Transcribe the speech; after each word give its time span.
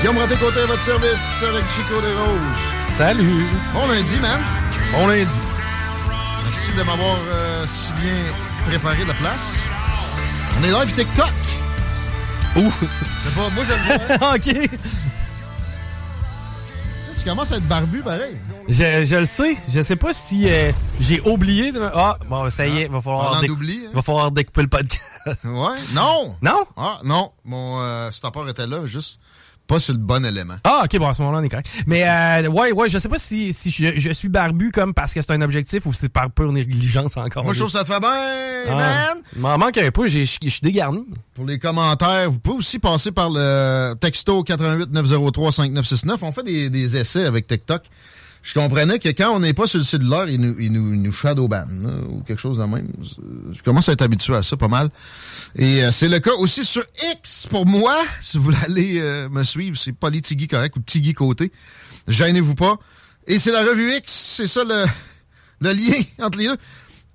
Guillaume 0.00 0.18
Raté-Côté 0.18 0.60
à 0.60 0.66
votre 0.66 0.80
service 0.80 1.42
avec 1.48 1.64
Chico 1.70 2.00
des 2.00 2.12
Roses. 2.14 2.58
Salut! 2.88 3.44
Bon 3.74 3.86
lundi, 3.86 4.16
man. 4.20 4.40
Bon 4.92 5.06
lundi. 5.06 5.38
Merci 6.44 6.72
de 6.72 6.82
m'avoir 6.82 7.16
euh, 7.28 7.66
si 7.68 7.92
bien 7.94 8.14
préparé 8.66 9.04
la 9.04 9.14
place. 9.14 9.62
On 10.58 10.64
est 10.64 10.70
live 10.70 10.94
TikTok. 10.94 11.32
Ouh! 12.56 12.72
C'est 13.22 13.34
pas, 13.34 13.50
moi 13.50 13.64
j'aime 13.66 13.98
ça. 14.18 14.34
OK. 14.34 14.42
Tu 14.42 14.52
sais, 14.52 14.68
tu 17.18 17.24
commences 17.28 17.52
à 17.52 17.56
être 17.56 17.68
barbu 17.68 18.00
pareil. 18.00 18.36
Je, 18.68 19.04
je 19.04 19.16
le 19.16 19.26
sais. 19.26 19.56
Je 19.68 19.82
sais 19.82 19.96
pas 19.96 20.12
si 20.14 20.48
euh, 20.50 20.72
j'ai 20.98 21.20
oublié 21.22 21.72
de... 21.72 21.78
me- 21.80 21.90
Ah, 21.94 22.16
bon, 22.28 22.48
ça 22.48 22.66
y 22.66 22.80
est, 22.82 22.88
va 22.88 23.00
falloir, 23.02 23.40
déc- 23.42 23.48
d'oubli, 23.48 23.84
hein? 23.86 23.90
va 23.92 24.00
falloir 24.02 24.30
découper 24.30 24.62
le 24.62 24.68
podcast. 24.68 25.04
Ouais. 25.44 25.76
Non. 25.92 26.34
non? 26.40 26.64
Ah, 26.76 27.00
non. 27.04 27.32
Mon 27.44 27.80
euh, 27.82 28.10
stoppeur 28.12 28.48
était 28.48 28.66
là, 28.66 28.86
juste 28.86 29.20
pas 29.70 29.78
sur 29.80 29.92
le 29.94 30.00
bon 30.00 30.24
élément. 30.24 30.54
Ah, 30.64 30.82
OK, 30.84 30.98
bon, 30.98 31.06
à 31.06 31.14
ce 31.14 31.22
moment-là, 31.22 31.38
on 31.40 31.42
est 31.44 31.48
correct. 31.48 31.70
Mais, 31.86 32.02
euh, 32.06 32.48
ouais, 32.48 32.72
ouais, 32.72 32.88
je 32.88 32.98
sais 32.98 33.08
pas 33.08 33.18
si, 33.18 33.52
si 33.52 33.70
je, 33.70 33.92
je 33.96 34.10
suis 34.10 34.28
barbu 34.28 34.72
comme 34.72 34.92
parce 34.94 35.14
que 35.14 35.22
c'est 35.22 35.32
un 35.32 35.40
objectif 35.42 35.86
ou 35.86 35.92
si 35.92 36.00
c'est 36.00 36.08
par 36.08 36.30
pure 36.30 36.50
négligence 36.52 37.16
encore. 37.16 37.44
Moi, 37.44 37.52
je 37.52 37.60
trouve 37.60 37.70
ça 37.70 37.84
te 37.84 37.92
fait 37.92 38.00
bien, 38.00 38.64
Ah, 38.68 38.74
man. 39.14 39.18
M'en 39.36 39.58
manque 39.58 39.78
un 39.78 39.90
peu, 39.92 40.08
je 40.08 40.22
suis 40.22 40.60
dégarni. 40.62 41.06
Pour 41.34 41.46
les 41.46 41.58
commentaires, 41.60 42.30
vous 42.30 42.40
pouvez 42.40 42.58
aussi 42.58 42.78
passer 42.80 43.12
par 43.12 43.30
le 43.30 43.94
texto 44.00 44.42
88 44.42 44.90
903 44.90 45.52
5969. 45.52 46.18
On 46.22 46.32
fait 46.32 46.42
des, 46.42 46.68
des 46.68 46.96
essais 46.96 47.24
avec 47.24 47.46
TikTok. 47.46 47.82
Je 48.42 48.54
comprenais 48.54 48.98
que 48.98 49.08
quand 49.10 49.30
on 49.34 49.40
n'est 49.40 49.52
pas 49.52 49.66
sur 49.66 49.78
le 49.78 49.84
cellulaire, 49.84 50.28
il 50.28 50.40
nous, 50.40 50.56
il 50.58 50.72
nous, 50.72 50.94
il 50.94 51.02
nous 51.02 51.12
shadowban 51.12 51.66
là, 51.82 51.90
ou 52.08 52.22
quelque 52.22 52.40
chose 52.40 52.58
de 52.58 52.64
même. 52.64 52.88
Je 53.52 53.62
commence 53.62 53.88
à 53.88 53.92
être 53.92 54.02
habitué 54.02 54.34
à 54.34 54.42
ça 54.42 54.56
pas 54.56 54.68
mal. 54.68 54.90
Et 55.56 55.84
euh, 55.84 55.92
c'est 55.92 56.08
le 56.08 56.20
cas 56.20 56.32
aussi 56.38 56.64
sur 56.64 56.84
X 57.14 57.46
pour 57.50 57.66
moi. 57.66 58.02
Si 58.20 58.38
vous 58.38 58.44
voulez 58.44 58.56
aller 58.64 59.00
euh, 59.00 59.28
me 59.28 59.42
suivre, 59.44 59.76
c'est 59.76 59.92
Polytigui 59.92 60.48
correct 60.48 60.76
ou 60.76 60.80
Tigui 60.80 61.14
côté. 61.14 61.52
Gênez-vous 62.08 62.54
pas. 62.54 62.76
Et 63.26 63.38
c'est 63.38 63.52
la 63.52 63.62
revue 63.62 63.94
X, 63.96 64.12
c'est 64.36 64.46
ça 64.46 64.64
le, 64.64 64.86
le 65.60 65.72
lien 65.72 66.02
entre 66.24 66.38
les 66.38 66.46
deux. 66.46 66.56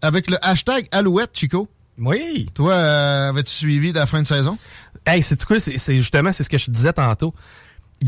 Avec 0.01 0.29
le 0.29 0.37
hashtag 0.45 0.87
Alouette, 0.91 1.31
Chico. 1.33 1.67
Oui. 1.97 2.47
Toi, 2.53 2.73
euh, 2.73 3.29
avais-tu 3.29 3.51
suivi 3.51 3.93
la 3.93 4.05
fin 4.05 4.21
de 4.21 4.27
saison? 4.27 4.57
Hey, 5.05 5.23
c'est 5.23 5.43
quoi? 5.45 5.59
C'est 5.59 5.95
justement, 5.95 6.31
c'est 6.31 6.43
ce 6.43 6.49
que 6.49 6.57
je 6.57 6.69
disais 6.69 6.93
tantôt. 6.93 7.33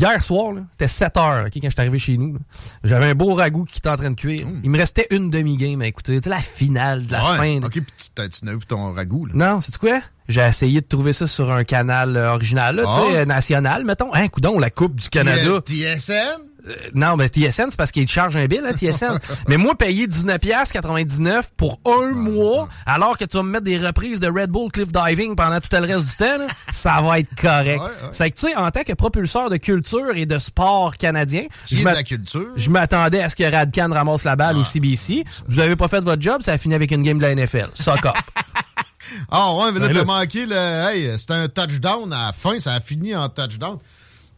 Hier 0.00 0.22
soir, 0.22 0.52
là, 0.52 0.60
c'était 0.72 0.86
7 0.86 1.16
heures 1.16 1.46
ok, 1.46 1.52
quand 1.54 1.60
je 1.64 1.70
suis 1.70 1.80
arrivé 1.80 1.98
chez 1.98 2.16
nous. 2.16 2.38
J'avais 2.84 3.06
un 3.06 3.14
beau 3.16 3.34
ragoût 3.34 3.64
qui 3.64 3.78
était 3.78 3.88
en 3.88 3.96
train 3.96 4.10
de 4.12 4.14
cuire. 4.16 4.46
Il 4.62 4.70
me 4.70 4.78
restait 4.78 5.08
une 5.10 5.28
demi-game 5.28 5.82
à 5.82 5.86
écouter. 5.88 6.20
Tu 6.20 6.28
la 6.28 6.38
finale 6.38 7.06
de 7.06 7.12
la 7.12 7.32
Ouais, 7.32 7.36
fin. 7.36 7.58
de- 7.60 7.66
OK, 7.66 7.72
puis 7.72 7.82
tu 8.14 8.44
n'as 8.44 8.52
eu 8.52 8.58
ton 8.60 8.92
ragoût, 8.92 9.26
là. 9.26 9.32
Non, 9.34 9.60
c'est 9.60 9.76
quoi? 9.76 10.00
J'ai 10.28 10.42
essayé 10.42 10.82
de 10.82 10.86
trouver 10.86 11.12
ça 11.12 11.26
sur 11.26 11.50
un 11.50 11.64
canal 11.64 12.16
euh, 12.16 12.30
original, 12.32 12.76
là, 12.76 12.84
euh, 13.12 13.24
national, 13.24 13.84
mettons. 13.84 14.14
Hein, 14.14 14.28
coudon, 14.28 14.58
la 14.58 14.70
Coupe 14.70 15.00
du 15.00 15.08
Canada. 15.08 15.60
TSN? 15.66 16.42
Euh, 16.68 16.74
non, 16.94 17.16
mais 17.16 17.28
TSN, 17.28 17.70
c'est 17.70 17.76
parce 17.76 17.90
qu'ils 17.90 18.06
te 18.06 18.10
chargent 18.10 18.36
un 18.36 18.46
bill, 18.46 18.62
hein, 18.66 18.72
TSN. 18.74 19.18
mais 19.48 19.56
moi, 19.56 19.74
payer 19.76 20.06
19,99$ 20.06 21.50
pour 21.56 21.80
un 21.86 22.12
mois, 22.12 22.68
alors 22.86 23.16
que 23.16 23.24
tu 23.24 23.36
vas 23.36 23.42
me 23.42 23.50
mettre 23.50 23.64
des 23.64 23.78
reprises 23.78 24.20
de 24.20 24.28
Red 24.28 24.50
Bull 24.50 24.70
Cliff 24.70 24.88
Diving 24.92 25.36
pendant 25.36 25.60
tout 25.60 25.68
le 25.72 25.86
reste 25.86 26.10
du 26.10 26.16
temps, 26.16 26.38
là, 26.38 26.46
ça 26.72 27.00
va 27.00 27.18
être 27.20 27.34
correct. 27.40 27.80
Ouais, 27.80 27.86
ouais. 27.86 28.08
C'est 28.12 28.30
que, 28.30 28.38
tu 28.38 28.48
sais, 28.48 28.56
en 28.56 28.70
tant 28.70 28.82
que 28.82 28.92
propulseur 28.92 29.50
de 29.50 29.56
culture 29.56 30.14
et 30.14 30.26
de 30.26 30.38
sport 30.38 30.96
canadien, 30.96 31.44
je 31.66 32.70
m'attendais 32.70 33.22
à 33.22 33.28
ce 33.28 33.36
que 33.36 33.44
Radcan 33.50 33.92
ramasse 33.92 34.24
la 34.24 34.36
balle 34.36 34.56
au 34.56 34.64
CBC. 34.64 35.24
Vous 35.48 35.60
avez 35.60 35.76
pas 35.76 35.88
fait 35.88 36.00
votre 36.00 36.22
job, 36.22 36.42
ça 36.42 36.52
a 36.52 36.58
fini 36.58 36.74
avec 36.74 36.90
une 36.90 37.02
game 37.02 37.18
de 37.18 37.22
la 37.22 37.34
NFL. 37.34 37.70
Suck 37.74 38.06
up. 38.06 38.14
Ah 39.30 39.54
ouais, 39.54 39.72
mais 39.72 39.80
là, 39.80 39.88
Ben 39.88 39.94
t'as 39.94 40.04
manqué 40.04 40.46
le... 40.46 40.54
Hey, 40.54 41.18
c'était 41.18 41.34
un 41.34 41.48
touchdown 41.48 42.12
à 42.12 42.26
la 42.26 42.32
fin, 42.32 42.58
ça 42.60 42.74
a 42.74 42.80
fini 42.80 43.14
en 43.16 43.28
touchdown. 43.28 43.78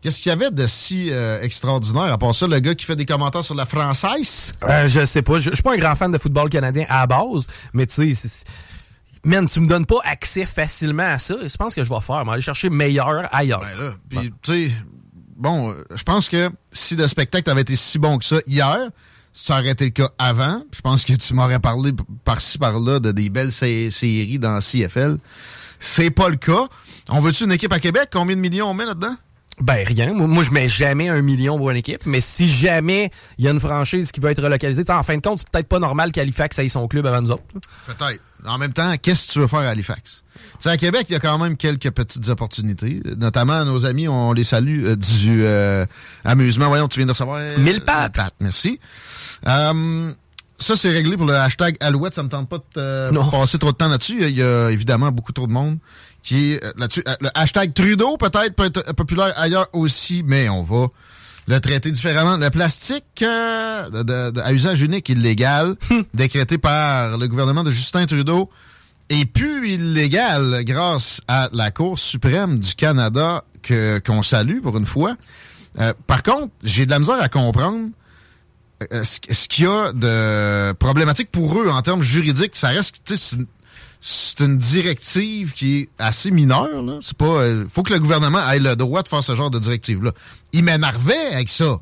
Qu'est-ce 0.02 0.22
qu'il 0.22 0.30
y 0.30 0.32
avait 0.32 0.50
de 0.50 0.66
si 0.66 1.10
euh, 1.10 1.42
extraordinaire, 1.42 2.10
à 2.12 2.16
part 2.16 2.34
ça, 2.34 2.46
le 2.46 2.58
gars 2.58 2.74
qui 2.74 2.86
fait 2.86 2.96
des 2.96 3.04
commentaires 3.04 3.44
sur 3.44 3.54
la 3.54 3.66
française? 3.66 4.52
Euh, 4.62 4.88
je 4.88 5.04
sais 5.04 5.20
pas. 5.22 5.38
Je 5.38 5.50
je 5.50 5.54
suis 5.54 5.62
pas 5.62 5.74
un 5.74 5.78
grand 5.78 5.94
fan 5.94 6.10
de 6.10 6.16
football 6.18 6.48
canadien 6.48 6.86
à 6.88 7.00
la 7.00 7.06
base, 7.06 7.46
mais 7.74 7.86
tu 7.86 8.14
sais, 8.14 8.28
man, 9.24 9.46
tu 9.46 9.60
me 9.60 9.68
donnes 9.68 9.84
pas 9.84 9.98
accès 10.04 10.46
facilement 10.46 11.02
à 11.02 11.18
ça. 11.18 11.34
Je 11.46 11.54
pense 11.56 11.74
que 11.74 11.84
je 11.84 11.90
vais 11.90 12.00
faire. 12.00 12.26
Aller 12.28 12.40
chercher 12.40 12.70
meilleur 12.70 13.28
ailleurs. 13.34 13.60
Ben 13.60 13.76
là, 13.78 13.90
puis 14.08 14.32
tu 14.42 14.52
sais, 14.68 14.72
bon, 15.36 15.72
euh, 15.72 15.84
je 15.94 16.02
pense 16.02 16.30
que 16.30 16.50
si 16.72 16.96
le 16.96 17.06
spectacle 17.06 17.50
avait 17.50 17.60
été 17.62 17.76
si 17.76 17.98
bon 17.98 18.16
que 18.18 18.24
ça 18.24 18.36
hier, 18.46 18.78
ça 19.34 19.58
aurait 19.58 19.70
été 19.70 19.84
le 19.84 19.90
cas 19.90 20.08
avant. 20.18 20.62
Je 20.74 20.80
pense 20.80 21.04
que 21.04 21.12
tu 21.12 21.34
m'aurais 21.34 21.60
parlé 21.60 21.92
par-ci 22.24 22.56
par-là 22.56 23.00
de 23.00 23.12
des 23.12 23.28
belles 23.28 23.52
sé- 23.52 23.90
séries 23.90 24.38
dans 24.38 24.60
CFL. 24.60 25.18
C'est 25.78 26.10
pas 26.10 26.30
le 26.30 26.36
cas. 26.36 26.68
On 27.10 27.20
veut-tu 27.20 27.44
une 27.44 27.52
équipe 27.52 27.72
à 27.72 27.80
Québec? 27.80 28.08
Combien 28.12 28.34
de 28.36 28.40
millions 28.40 28.70
on 28.70 28.74
met 28.74 28.86
là-dedans? 28.86 29.14
Ben 29.60 29.84
rien. 29.86 30.12
Moi, 30.12 30.26
moi, 30.26 30.42
je 30.42 30.50
mets 30.50 30.68
jamais 30.68 31.08
un 31.08 31.20
million 31.22 31.56
pour 31.58 31.70
une 31.70 31.76
équipe, 31.76 32.06
mais 32.06 32.20
si 32.20 32.48
jamais 32.48 33.10
il 33.38 33.44
y 33.44 33.48
a 33.48 33.50
une 33.50 33.60
franchise 33.60 34.10
qui 34.10 34.20
veut 34.20 34.30
être 34.30 34.42
relocalisée, 34.42 34.84
en 34.88 35.02
fin 35.02 35.16
de 35.16 35.22
compte, 35.22 35.40
c'est 35.40 35.50
peut-être 35.50 35.68
pas 35.68 35.78
normal 35.78 36.12
qu'Halifax 36.12 36.58
aille 36.58 36.70
son 36.70 36.88
club 36.88 37.06
avant 37.06 37.20
nous 37.22 37.30
autres. 37.30 37.42
Peut-être. 37.86 38.20
En 38.46 38.56
même 38.56 38.72
temps, 38.72 38.94
qu'est-ce 39.00 39.28
que 39.28 39.32
tu 39.34 39.38
veux 39.40 39.46
faire 39.46 39.60
à 39.60 39.68
Halifax? 39.68 40.22
Tu 40.34 40.40
sais, 40.60 40.70
à 40.70 40.76
Québec, 40.78 41.06
il 41.10 41.12
y 41.12 41.16
a 41.16 41.20
quand 41.20 41.36
même 41.36 41.56
quelques 41.56 41.90
petites 41.90 42.28
opportunités. 42.30 43.02
Notamment, 43.18 43.64
nos 43.66 43.84
amis, 43.84 44.08
on 44.08 44.32
les 44.32 44.44
salue 44.44 44.84
euh, 44.86 44.96
du 44.96 45.44
euh, 45.44 45.84
amusement. 46.24 46.68
Voyons, 46.68 46.88
tu 46.88 47.00
viens 47.00 47.06
de 47.06 47.12
recevoir... 47.12 47.38
euh, 47.40 47.58
Mille 47.58 47.82
pattes. 47.82 48.18
merci. 48.40 48.80
Euh, 49.46 50.10
ça, 50.58 50.76
c'est 50.76 50.90
réglé 50.90 51.16
pour 51.16 51.26
le 51.26 51.34
hashtag 51.34 51.76
Alouette. 51.80 52.14
Ça 52.14 52.22
me 52.22 52.28
tente 52.28 52.48
pas 52.48 52.58
de 52.58 52.62
euh, 52.78 53.30
passer 53.30 53.58
trop 53.58 53.72
de 53.72 53.76
temps 53.76 53.88
là-dessus. 53.88 54.18
Il 54.22 54.36
y 54.36 54.42
a 54.42 54.70
évidemment 54.70 55.10
beaucoup 55.10 55.32
trop 55.32 55.46
de 55.46 55.52
monde 55.52 55.78
qui 56.22 56.52
est 56.52 56.64
euh, 56.64 56.72
là-dessus. 56.76 57.02
Euh, 57.08 57.14
le 57.20 57.28
hashtag 57.34 57.72
Trudeau, 57.74 58.16
peut-être, 58.16 58.54
peut 58.54 58.66
être 58.66 58.92
populaire 58.94 59.32
ailleurs 59.36 59.68
aussi, 59.72 60.22
mais 60.26 60.48
on 60.48 60.62
va 60.62 60.88
le 61.48 61.58
traiter 61.60 61.90
différemment. 61.90 62.36
Le 62.36 62.50
plastique 62.50 63.22
euh, 63.22 63.88
de- 63.90 64.30
de- 64.30 64.40
à 64.40 64.52
usage 64.52 64.82
unique 64.82 65.08
illégal, 65.08 65.76
décrété 66.14 66.58
par 66.58 67.18
le 67.18 67.26
gouvernement 67.28 67.64
de 67.64 67.70
Justin 67.70 68.06
Trudeau, 68.06 68.50
est 69.08 69.24
plus 69.24 69.70
illégal 69.70 70.62
grâce 70.64 71.20
à 71.26 71.48
la 71.52 71.70
Cour 71.70 71.98
suprême 71.98 72.60
du 72.60 72.74
Canada 72.74 73.42
que 73.62 73.98
qu'on 73.98 74.22
salue 74.22 74.60
pour 74.62 74.76
une 74.78 74.86
fois. 74.86 75.16
Euh, 75.80 75.92
par 76.06 76.22
contre, 76.22 76.52
j'ai 76.62 76.86
de 76.86 76.90
la 76.90 76.98
misère 77.00 77.20
à 77.20 77.28
comprendre 77.28 77.88
euh, 78.92 79.04
ce, 79.04 79.18
ce 79.34 79.48
qu'il 79.48 79.64
y 79.64 79.66
a 79.66 79.92
de 79.92 80.72
problématique 80.74 81.30
pour 81.30 81.60
eux 81.60 81.68
en 81.68 81.82
termes 81.82 82.02
juridiques. 82.02 82.56
Ça 82.56 82.68
reste, 82.68 82.96
tu 83.04 83.16
sais, 83.16 83.36
c'est 84.00 84.40
une- 84.40 84.58
directive 84.58 85.52
qui 85.52 85.78
est 85.78 85.88
assez 85.98 86.30
mineure. 86.30 86.82
Là. 86.82 86.98
C'est 87.00 87.16
pas, 87.16 87.24
euh, 87.24 87.66
faut 87.72 87.82
que 87.82 87.92
le 87.92 88.00
gouvernement 88.00 88.48
ait 88.50 88.58
le 88.58 88.76
droit 88.76 89.02
de 89.02 89.08
faire 89.08 89.22
ce 89.22 89.34
genre 89.34 89.50
de 89.50 89.58
directive-là. 89.58 90.12
Il 90.52 90.64
m'énervait 90.64 91.34
avec 91.34 91.48
ça. 91.48 91.78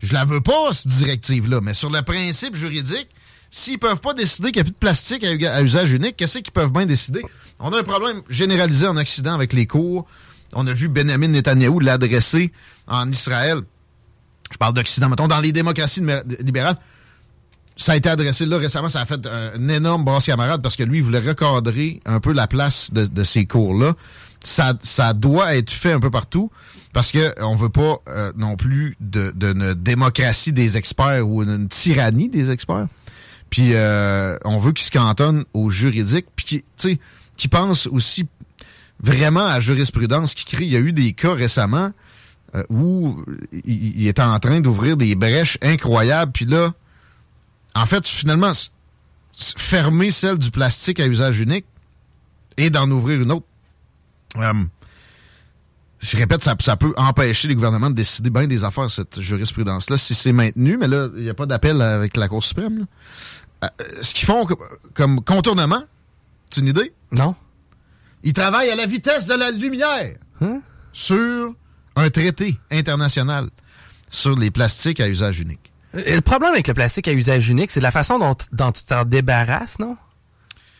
Je 0.00 0.12
la 0.12 0.24
veux 0.24 0.40
pas 0.40 0.72
cette 0.72 0.92
directive-là, 0.92 1.60
mais 1.62 1.74
sur 1.74 1.90
le 1.90 2.02
principe 2.02 2.56
juridique, 2.56 3.08
s'ils 3.50 3.78
peuvent 3.78 4.00
pas 4.00 4.14
décider 4.14 4.50
qu'il 4.50 4.56
n'y 4.56 4.60
a 4.60 4.64
plus 4.64 4.72
de 4.72 4.76
plastique 4.76 5.24
à, 5.24 5.62
usage 5.62 5.92
unique, 5.92 6.16
qu'est-ce 6.16 6.38
qu'ils 6.38 6.52
peuvent 6.52 6.72
bien 6.72 6.86
décider? 6.86 7.22
On 7.60 7.72
a 7.72 7.78
un 7.78 7.84
problème 7.84 8.22
généralisé 8.28 8.86
en 8.86 8.96
Occident 8.96 9.34
avec 9.34 9.52
les 9.52 9.66
cours. 9.66 10.06
On 10.54 10.66
a 10.66 10.72
vu 10.72 10.88
Benjamin 10.88 11.28
Netanyahou 11.28 11.80
l'adresser 11.80 12.52
en 12.86 13.10
Israël 13.10 13.62
je 14.52 14.58
parle 14.58 14.74
d'Occident, 14.74 15.08
mettons, 15.08 15.28
dans 15.28 15.40
les 15.40 15.52
démocraties 15.52 16.02
libérales, 16.40 16.76
ça 17.76 17.92
a 17.92 17.96
été 17.96 18.08
adressé 18.08 18.46
là 18.46 18.58
récemment, 18.58 18.88
ça 18.88 19.00
a 19.00 19.06
fait 19.06 19.26
un, 19.26 19.68
énorme 19.68 20.04
brasse 20.04 20.26
camarade 20.26 20.62
parce 20.62 20.76
que 20.76 20.82
lui, 20.82 20.98
il 20.98 21.04
voulait 21.04 21.20
recadrer 21.20 22.00
un 22.04 22.20
peu 22.20 22.32
la 22.32 22.46
place 22.46 22.92
de, 22.92 23.24
ces 23.24 23.46
cours-là. 23.46 23.94
Ça, 24.44 24.74
ça 24.82 25.12
doit 25.12 25.54
être 25.54 25.70
fait 25.70 25.92
un 25.92 26.00
peu 26.00 26.10
partout 26.10 26.50
parce 26.92 27.12
que 27.12 27.32
on 27.40 27.54
veut 27.54 27.68
pas 27.68 28.00
euh, 28.08 28.32
non 28.36 28.56
plus 28.56 28.96
de, 29.00 29.32
de, 29.34 29.72
démocratie 29.74 30.52
des 30.52 30.76
experts 30.76 31.26
ou 31.26 31.42
une, 31.42 31.68
tyrannie 31.68 32.28
des 32.28 32.50
experts. 32.50 32.86
Puis 33.50 33.70
euh, 33.74 34.36
on 34.44 34.58
veut 34.58 34.72
qu'ils 34.72 34.86
se 34.86 34.90
cantonnent 34.90 35.44
au 35.54 35.70
juridique, 35.70 36.26
puis 36.34 36.64
qui, 36.76 36.98
qui 37.36 37.48
pensent 37.48 37.86
aussi 37.86 38.26
vraiment 39.00 39.46
à 39.46 39.60
jurisprudence, 39.60 40.34
qui 40.34 40.44
crée. 40.44 40.64
Il 40.64 40.72
y 40.72 40.76
a 40.76 40.80
eu 40.80 40.92
des 40.92 41.12
cas 41.12 41.34
récemment 41.34 41.90
euh, 42.54 42.64
où 42.68 43.22
il, 43.52 44.00
il, 44.00 44.08
était 44.08 44.22
en 44.22 44.38
train 44.38 44.60
d'ouvrir 44.60 44.96
des 44.96 45.14
brèches 45.14 45.58
incroyables, 45.62 46.32
puis 46.32 46.46
là, 46.46 46.72
en 47.74 47.86
fait, 47.86 48.06
finalement, 48.06 48.52
fermer 49.56 50.10
celle 50.10 50.38
du 50.38 50.50
plastique 50.50 51.00
à 51.00 51.06
usage 51.06 51.40
unique 51.40 51.66
et 52.56 52.70
d'en 52.70 52.90
ouvrir 52.90 53.20
une 53.22 53.32
autre. 53.32 53.46
Euh, 54.36 54.52
je 55.98 56.16
répète, 56.16 56.42
ça, 56.42 56.76
peut 56.76 56.92
empêcher 56.96 57.48
les 57.48 57.54
gouvernements 57.54 57.90
de 57.90 57.94
décider 57.94 58.30
bien 58.30 58.46
des 58.46 58.64
affaires, 58.64 58.90
cette 58.90 59.20
jurisprudence-là, 59.20 59.96
si 59.96 60.14
c'est 60.14 60.32
maintenu, 60.32 60.76
mais 60.76 60.88
là, 60.88 61.08
il 61.16 61.22
n'y 61.22 61.30
a 61.30 61.34
pas 61.34 61.46
d'appel 61.46 61.80
avec 61.80 62.16
la 62.16 62.28
Cour 62.28 62.42
suprême. 62.42 62.86
Euh, 63.62 63.68
ce 64.02 64.12
qu'ils 64.12 64.26
font 64.26 64.46
comme 64.94 65.22
contournement, 65.22 65.84
c'est 66.50 66.60
une 66.60 66.68
idée? 66.68 66.92
Non. 67.12 67.36
Ils 68.24 68.32
travaillent 68.32 68.70
à 68.70 68.76
la 68.76 68.86
vitesse 68.86 69.26
de 69.26 69.34
la 69.34 69.50
lumière 69.50 70.16
hein? 70.40 70.60
sur 70.92 71.54
un 71.96 72.10
traité 72.10 72.58
international 72.70 73.48
sur 74.10 74.36
les 74.36 74.50
plastiques 74.50 75.00
à 75.00 75.08
usage 75.08 75.40
unique. 75.40 75.61
Le 75.94 76.20
problème 76.20 76.52
avec 76.52 76.68
le 76.68 76.74
plastique 76.74 77.08
à 77.08 77.12
usage 77.12 77.48
unique, 77.48 77.70
c'est 77.70 77.80
la 77.80 77.90
façon 77.90 78.18
dont, 78.18 78.72
tu 78.72 78.84
t'en 78.84 79.04
débarrasses, 79.04 79.78
non? 79.78 79.96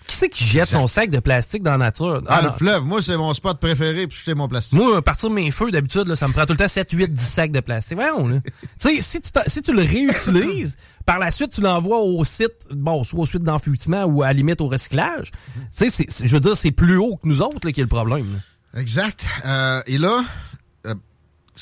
Qui 0.07 0.17
c'est 0.17 0.29
qui 0.29 0.45
jette 0.45 0.69
son 0.69 0.87
sac 0.87 1.11
de 1.11 1.21
plastique 1.21 1.63
dans 1.63 1.73
la 1.73 1.79
nature? 1.79 2.23
Ah, 2.27 2.43
le 2.43 2.51
fleuve. 2.51 2.85
Moi, 2.85 3.01
c'est 3.03 3.17
mon 3.17 3.33
spot 3.35 3.59
préféré 3.61 4.09
puis 4.09 4.19
jeter 4.19 4.35
mon 4.35 4.49
plastique. 4.49 4.79
Moi, 4.79 4.97
à 4.97 5.03
partir 5.03 5.29
de 5.29 5.35
mes 5.35 5.51
feux, 5.51 5.71
d'habitude, 5.71 6.13
ça 6.17 6.27
me 6.27 6.33
prend 6.33 6.45
tout 6.45 6.53
le 6.53 6.59
temps 6.59 6.69
7, 6.69 6.91
8, 6.91 7.13
10 7.13 7.23
sacs 7.23 7.53
de 7.53 7.61
plastique. 7.61 7.97
Voyons, 7.97 8.27
là. 8.27 8.41
tu 8.45 8.57
sais, 8.79 9.01
si 9.01 9.21
tu, 9.21 9.31
si 9.47 9.63
tu 9.63 9.73
le 9.73 9.83
réutilises, 9.83 10.77
par 11.07 11.19
la 11.19 11.31
suite, 11.31 11.53
tu 11.53 11.61
l'envoies 11.61 12.01
au 12.01 12.25
site, 12.25 12.67
bon, 12.73 13.05
soit 13.05 13.21
au 13.21 13.27
site 13.27 13.43
d'enfouissement 13.43 14.05
ou 14.05 14.23
à 14.23 14.27
la 14.27 14.33
limite 14.33 14.61
au 14.61 14.67
recyclage. 14.67 15.31
Tu 15.77 15.89
sais, 15.89 16.07
je 16.25 16.33
veux 16.33 16.41
dire, 16.41 16.57
c'est 16.57 16.73
plus 16.73 16.97
haut 16.97 17.17
que 17.17 17.29
nous 17.29 17.41
autres, 17.41 17.61
là, 17.65 17.73
qui 17.73 17.81
est 17.81 17.85
le 17.85 17.89
problème. 17.89 18.41
Exact. 18.77 19.25
Euh, 19.45 19.83
et 19.87 19.99
là, 19.99 20.25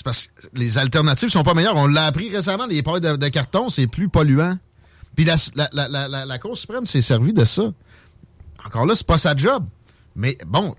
parce 0.02 0.28
que 0.28 0.46
les 0.54 0.78
alternatives 0.78 1.28
sont 1.28 1.42
pas 1.42 1.54
meilleures. 1.54 1.76
On 1.76 1.86
l'a 1.86 2.06
appris 2.06 2.34
récemment, 2.34 2.66
les 2.66 2.82
pailles 2.82 3.00
de, 3.00 3.28
carton, 3.28 3.70
c'est 3.70 3.86
plus 3.86 4.08
polluant. 4.08 4.56
Puis 5.16 5.24
la, 5.24 6.38
Cour 6.38 6.56
suprême 6.56 6.86
s'est 6.86 7.02
servie 7.02 7.32
de 7.32 7.44
ça. 7.44 7.72
Encore 8.64 8.86
là, 8.86 8.94
c'est 8.94 9.06
pas 9.06 9.18
sa 9.18 9.36
job. 9.36 9.64
Mais 10.16 10.38
bon, 10.46 10.74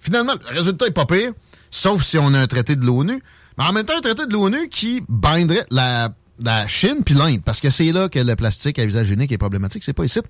finalement, 0.00 0.34
le 0.50 0.56
résultat 0.56 0.86
est 0.86 0.92
pas 0.92 1.06
pire, 1.06 1.32
sauf 1.70 2.02
si 2.02 2.18
on 2.18 2.34
a 2.34 2.38
un 2.38 2.46
traité 2.46 2.76
de 2.76 2.84
l'ONU. 2.84 3.22
Mais 3.58 3.64
en 3.64 3.72
même 3.72 3.84
temps, 3.84 3.96
un 3.96 4.00
traité 4.00 4.26
de 4.26 4.32
l'ONU 4.32 4.68
qui 4.68 5.02
binderait 5.08 5.66
la, 5.70 6.12
la 6.42 6.66
Chine 6.66 7.02
puis 7.04 7.14
l'Inde, 7.14 7.42
parce 7.44 7.60
que 7.60 7.70
c'est 7.70 7.92
là 7.92 8.08
que 8.08 8.18
le 8.18 8.36
plastique 8.36 8.78
à 8.78 8.84
usage 8.84 9.10
unique 9.10 9.32
est 9.32 9.38
problématique, 9.38 9.84
c'est 9.84 9.92
pas 9.92 10.04
ici. 10.04 10.20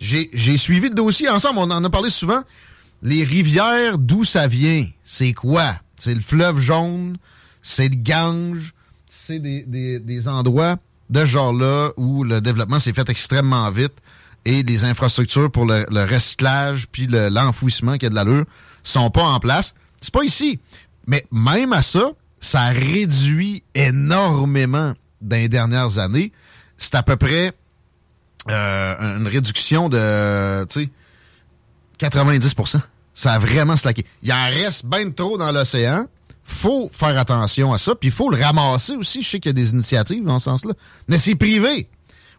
J'ai 0.00 0.56
suivi 0.56 0.88
le 0.88 0.94
dossier 0.94 1.28
ensemble, 1.28 1.58
on 1.58 1.70
en 1.70 1.84
a 1.84 1.90
parlé 1.90 2.10
souvent. 2.10 2.42
Les 3.02 3.24
rivières, 3.24 3.98
d'où 3.98 4.24
ça 4.24 4.46
vient? 4.46 4.86
C'est 5.04 5.32
quoi? 5.32 5.74
C'est 5.96 6.14
le 6.14 6.20
fleuve 6.20 6.58
jaune, 6.58 7.18
c'est 7.62 7.88
le 7.88 7.96
Gange, 7.96 8.74
c'est 9.08 9.38
des, 9.38 9.62
des, 9.62 9.98
des, 10.00 10.28
endroits 10.28 10.76
de 11.10 11.20
ce 11.20 11.26
genre-là 11.26 11.90
où 11.96 12.24
le 12.24 12.40
développement 12.40 12.78
s'est 12.78 12.92
fait 12.92 13.08
extrêmement 13.08 13.70
vite 13.70 13.94
et 14.44 14.62
les 14.62 14.84
infrastructures 14.84 15.50
pour 15.50 15.66
le, 15.66 15.84
recyclage 16.04 16.88
puis 16.90 17.06
l'enfouissement 17.08 17.98
qui 17.98 18.06
a 18.06 18.10
de 18.10 18.14
l'allure 18.14 18.44
sont 18.82 19.10
pas 19.10 19.22
en 19.22 19.38
place. 19.38 19.74
C'est 20.00 20.12
pas 20.12 20.24
ici. 20.24 20.58
Mais 21.06 21.26
même 21.30 21.72
à 21.72 21.82
ça, 21.82 22.10
ça 22.40 22.68
réduit 22.68 23.62
énormément 23.74 24.94
dans 25.20 25.36
les 25.36 25.48
dernières 25.48 25.98
années. 25.98 26.32
C'est 26.76 26.96
à 26.96 27.02
peu 27.02 27.16
près 27.16 27.52
euh, 28.50 29.18
une 29.18 29.28
réduction 29.28 29.88
de 29.88 30.66
90% 32.00 32.80
Ça 33.14 33.34
a 33.34 33.38
vraiment 33.38 33.76
slacké. 33.76 34.04
Il 34.22 34.32
en 34.32 34.46
reste 34.46 34.86
bien 34.86 35.10
trop 35.10 35.38
dans 35.38 35.52
l'océan 35.52 36.06
faut 36.44 36.90
faire 36.92 37.18
attention 37.18 37.72
à 37.72 37.78
ça, 37.78 37.94
puis 37.94 38.08
il 38.08 38.12
faut 38.12 38.30
le 38.30 38.42
ramasser 38.42 38.96
aussi. 38.96 39.22
Je 39.22 39.28
sais 39.28 39.40
qu'il 39.40 39.50
y 39.50 39.50
a 39.50 39.52
des 39.54 39.70
initiatives 39.70 40.24
dans 40.24 40.38
ce 40.38 40.46
sens-là. 40.46 40.74
Mais 41.08 41.18
c'est 41.18 41.34
privé. 41.34 41.88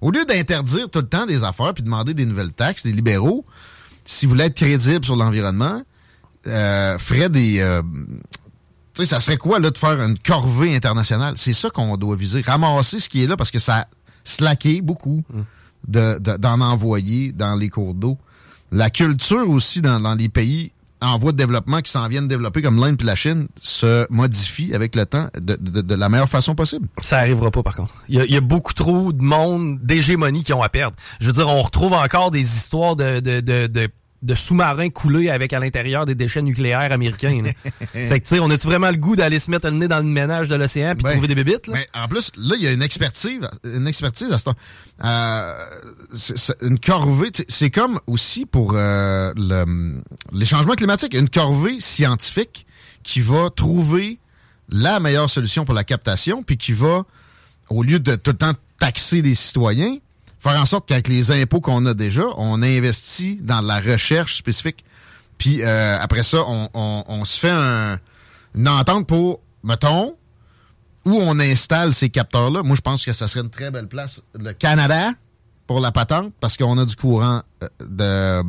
Au 0.02 0.12
lieu 0.12 0.26
d'interdire 0.26 0.90
tout 0.90 1.00
le 1.00 1.08
temps 1.08 1.26
des 1.26 1.44
affaires 1.44 1.74
puis 1.74 1.84
demander 1.84 2.14
des 2.14 2.26
nouvelles 2.26 2.52
taxes, 2.52 2.84
les 2.84 2.92
libéraux, 2.92 3.46
si 4.04 4.26
vous 4.26 4.32
voulez 4.32 4.46
être 4.46 4.56
crédible 4.56 5.06
sur 5.06 5.16
l'environnement, 5.16 5.82
euh, 6.48 6.98
ferait 7.00 7.30
des... 7.30 7.62
Euh, 7.62 7.82
tu 8.94 9.04
sais, 9.04 9.06
ça 9.06 9.20
serait 9.20 9.38
quoi, 9.38 9.60
là, 9.60 9.72
de 9.72 9.78
faire 9.78 10.00
une 10.02 10.20
corvée 10.20 10.76
internationale? 10.76 11.36
C'est 11.38 11.54
ça 11.54 11.70
qu'on 11.70 11.96
doit 11.98 12.16
viser. 12.16 12.42
Ramasser 12.42 13.00
ce 13.00 13.10
qui 13.10 13.24
est 13.24 13.28
là 13.28 13.38
parce 13.38 13.50
que 13.50 13.60
ça 13.60 13.78
a 13.78 13.88
slacké 14.24 14.82
beaucoup 14.82 15.24
d'en 15.88 16.16
de, 16.20 16.38
d'en 16.38 16.62
envoyer 16.62 17.32
dans 17.32 17.56
les 17.56 17.70
cours 17.70 17.94
d'eau. 17.94 18.18
La 18.72 18.90
culture 18.90 19.50
aussi 19.50 19.82
dans 19.82 20.16
les 20.16 20.30
pays 20.30 20.72
en 21.04 21.18
voie 21.18 21.32
de 21.32 21.38
développement 21.38 21.82
qui 21.82 21.92
s'en 21.92 22.08
viennent 22.08 22.28
développer 22.28 22.62
comme 22.62 22.80
l'Inde 22.80 23.02
et 23.02 23.04
la 23.04 23.16
Chine 23.16 23.48
se 23.62 24.06
modifie 24.10 24.74
avec 24.74 24.96
le 24.96 25.06
temps 25.06 25.28
de, 25.40 25.96
la 25.96 26.10
meilleure 26.10 26.30
façon 26.30 26.56
possible. 26.56 26.88
Ça 27.02 27.20
arrivera 27.20 27.52
pas 27.52 27.64
par 27.64 27.76
contre. 27.76 27.94
Il 28.10 28.24
y 28.24 28.38
a, 28.38 28.42
beaucoup 28.42 28.74
trop 28.74 29.14
de 29.14 29.24
monde, 29.24 29.80
d'hégémonie 29.82 30.44
qui 30.44 30.54
ont 30.54 30.62
à 30.64 30.70
perdre. 30.70 30.96
Je 31.20 31.28
veux 31.28 31.34
dire, 31.34 31.48
on 31.48 31.62
retrouve 31.62 31.94
encore 31.94 32.32
des 32.32 32.42
histoires 32.42 32.96
de, 32.96 33.20
de 33.20 33.90
de 34.24 34.34
sous-marins 34.34 34.90
coulés 34.90 35.30
avec 35.30 35.52
à 35.52 35.60
l'intérieur 35.60 36.06
des 36.06 36.16
déchets 36.16 36.42
nucléaires 36.42 36.92
américains. 36.92 37.44
c'est 37.94 38.08
que, 38.22 38.24
tu 38.24 38.36
sais, 38.36 38.40
on 38.40 38.50
a-tu 38.50 38.68
vraiment 38.68 38.90
le 38.90 38.96
goût 38.96 39.18
d'aller 39.18 39.38
se 39.38 39.52
mettre 39.52 39.68
le 39.70 39.75
nez 39.75 39.90
dans 39.90 39.98
le 39.98 40.06
ménage 40.06 40.48
de 40.48 40.56
l'océan 40.56 40.96
puis 40.96 41.04
ben, 41.04 41.12
trouver 41.12 41.28
des 41.28 41.36
bébites? 41.36 41.68
Là? 41.68 41.74
Mais 41.74 41.88
en 41.94 42.08
plus, 42.08 42.31
là, 42.38 42.56
il 42.58 42.64
y 42.64 42.68
a 42.68 42.72
une 42.72 42.81
expertise, 42.81 43.42
une 43.66 43.86
expertise 43.86 44.31
à 44.31 44.38
ce 44.38 44.46
temps. 44.46 44.56
Euh, 45.04 45.66
une 46.62 46.80
corvée, 46.80 47.31
c'est 47.50 47.70
comme 47.70 48.00
aussi 48.08 48.46
pour 48.46 48.74
euh, 48.75 49.34
le, 49.36 50.02
les 50.31 50.46
changements 50.46 50.75
climatiques, 50.75 51.14
une 51.14 51.30
corvée 51.30 51.81
scientifique 51.81 52.66
qui 53.04 53.20
va 53.20 53.50
trouver 53.54 54.20
la 54.70 55.02
meilleure 55.02 55.30
solution 55.30 55.66
pour 55.66 55.75
la 55.75 55.84
captation, 55.84 56.44
puis 56.44 56.58
qui 56.58 56.72
va, 56.72 57.04
au 57.70 57.84
lieu 57.84 58.00
de 58.00 58.16
tout 58.16 58.31
le 58.31 58.38
temps 58.38 58.54
taxer 58.80 59.22
des 59.22 59.36
citoyens, 59.36 59.98
faire 60.44 60.60
en 60.60 60.66
sorte 60.66 60.88
qu'avec 60.88 61.07
les 61.07 61.31
impôts 61.31 61.62
qu'on 61.62 61.86
a 61.86 61.94
déjà, 61.94 62.25
on 62.38 62.62
investit 62.62 63.40
dans 63.42 63.62
la 63.62 63.80
recherche 63.80 64.36
spécifique. 64.38 64.84
Puis 65.38 65.63
euh, 65.63 65.98
après 66.00 66.24
ça, 66.24 66.44
on, 66.45 67.25
se 67.25 67.40
fait 67.40 67.51
une 68.56 68.68
entente 68.68 69.08
pour, 69.08 69.39
mettons, 69.63 70.15
où 71.06 71.13
on 71.13 71.39
installe 71.39 71.94
ces 71.94 72.10
capteurs-là. 72.10 72.62
Moi, 72.62 72.75
je 72.75 72.82
pense 72.82 73.06
que 73.06 73.13
ça 73.13 73.27
serait 73.27 73.44
une 73.44 73.50
très 73.50 73.72
belle 73.72 73.88
place. 73.88 74.22
Le 74.38 74.51
Canada 74.53 75.12
pour 75.65 75.79
la 75.79 75.94
patente, 75.94 76.34
parce 76.41 76.58
qu'on 76.58 76.77
a 76.77 76.86
du 76.86 76.96
courant 76.98 77.41
euh, 78.00 78.44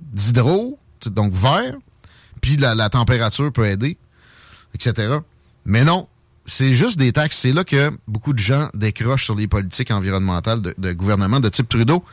d'hydro, 0.00 0.78
donc 1.06 1.32
vert, 1.32 1.74
puis 2.40 2.56
la 2.56 2.88
température 2.88 3.52
peut 3.52 3.66
aider, 3.66 3.98
etc. 4.74 5.18
Mais 5.64 5.84
non, 5.84 6.06
c'est 6.46 6.72
juste 6.72 6.98
des 6.98 7.12
taxes. 7.12 7.38
C'est 7.38 7.52
là 7.52 7.64
que 7.64 7.90
beaucoup 8.08 8.32
de 8.32 8.38
gens 8.38 8.68
décrochent 8.74 9.24
sur 9.24 9.34
les 9.34 9.48
politiques 9.48 9.90
environnementales 9.90 10.60
de, 10.62 10.92
gouvernement 10.92 11.40
de 11.40 11.48
type 11.48 11.68
Trudeau. 11.68 12.04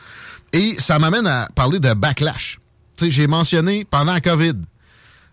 Et 0.52 0.76
ça 0.78 0.98
m'amène 0.98 1.26
à 1.26 1.48
parler 1.54 1.78
de 1.78 1.92
backlash. 1.94 2.60
J'ai 3.00 3.26
mentionné 3.26 3.84
pendant 3.84 4.12
la 4.12 4.20
COVID 4.20 4.54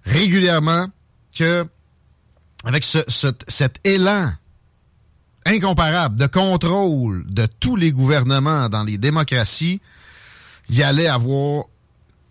régulièrement 0.05 0.87
que 1.35 1.65
avec 2.63 2.83
cet 2.83 3.79
élan 3.83 4.31
incomparable 5.45 6.17
de 6.17 6.27
contrôle 6.27 7.25
de 7.27 7.45
tous 7.59 7.75
les 7.75 7.91
gouvernements 7.91 8.69
dans 8.69 8.83
les 8.83 8.97
démocraties, 8.97 9.81
il 10.69 10.75
y 10.75 10.83
allait 10.83 11.07
avoir, 11.07 11.65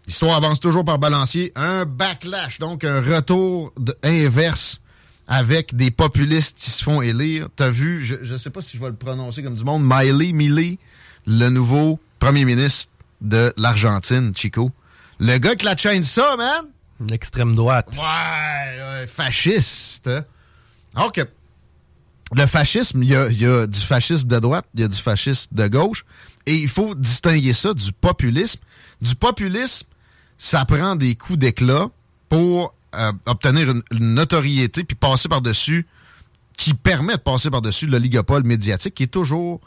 l'histoire 0.06 0.36
avance 0.36 0.60
toujours 0.60 0.84
par 0.84 0.98
balancier, 0.98 1.52
un 1.54 1.84
backlash, 1.86 2.58
donc 2.58 2.84
un 2.84 3.00
retour 3.00 3.72
inverse 4.02 4.80
avec 5.28 5.74
des 5.74 5.90
populistes 5.90 6.58
qui 6.58 6.70
se 6.70 6.82
font 6.82 7.02
élire. 7.02 7.48
T'as 7.56 7.70
vu, 7.70 8.04
je 8.04 8.32
ne 8.32 8.38
sais 8.38 8.50
pas 8.50 8.62
si 8.62 8.76
je 8.76 8.82
vais 8.82 8.88
le 8.88 8.96
prononcer 8.96 9.42
comme 9.42 9.56
du 9.56 9.64
monde, 9.64 9.82
Miley 9.84 10.32
Miley, 10.32 10.78
le 11.26 11.48
nouveau 11.48 12.00
premier 12.18 12.44
ministre 12.44 12.92
de 13.20 13.52
l'Argentine, 13.56 14.32
Chico. 14.36 14.70
Le 15.18 15.38
gars 15.38 15.56
qui 15.56 15.64
la 15.64 15.76
chaîne 15.76 16.04
ça, 16.04 16.36
man! 16.36 16.66
L'extrême 17.08 17.54
droite. 17.54 17.96
Ouais, 17.98 19.06
fasciste. 19.06 20.10
Alors 20.94 21.12
que 21.12 21.22
le 22.34 22.46
fascisme, 22.46 23.02
il 23.02 23.10
y 23.10 23.16
a, 23.16 23.30
y 23.30 23.46
a, 23.46 23.66
du 23.66 23.78
fascisme 23.78 24.26
de 24.26 24.38
droite, 24.38 24.66
il 24.74 24.80
y 24.80 24.84
a 24.84 24.88
du 24.88 24.98
fascisme 24.98 25.54
de 25.54 25.68
gauche, 25.68 26.04
et 26.46 26.56
il 26.56 26.68
faut 26.68 26.94
distinguer 26.94 27.52
ça 27.52 27.74
du 27.74 27.92
populisme. 27.92 28.60
Du 29.00 29.14
populisme, 29.14 29.86
ça 30.38 30.64
prend 30.64 30.96
des 30.96 31.14
coups 31.14 31.38
d'éclat 31.38 31.88
pour 32.28 32.74
euh, 32.96 33.12
obtenir 33.26 33.70
une, 33.70 34.14
notoriété 34.14 34.84
puis 34.84 34.96
passer 34.96 35.28
par-dessus, 35.28 35.86
qui 36.56 36.74
permet 36.74 37.14
de 37.14 37.20
passer 37.20 37.50
par-dessus 37.50 37.86
l'oligopole 37.86 38.44
médiatique 38.44 38.94
qui 38.94 39.02
est 39.02 39.08
toujours, 39.08 39.60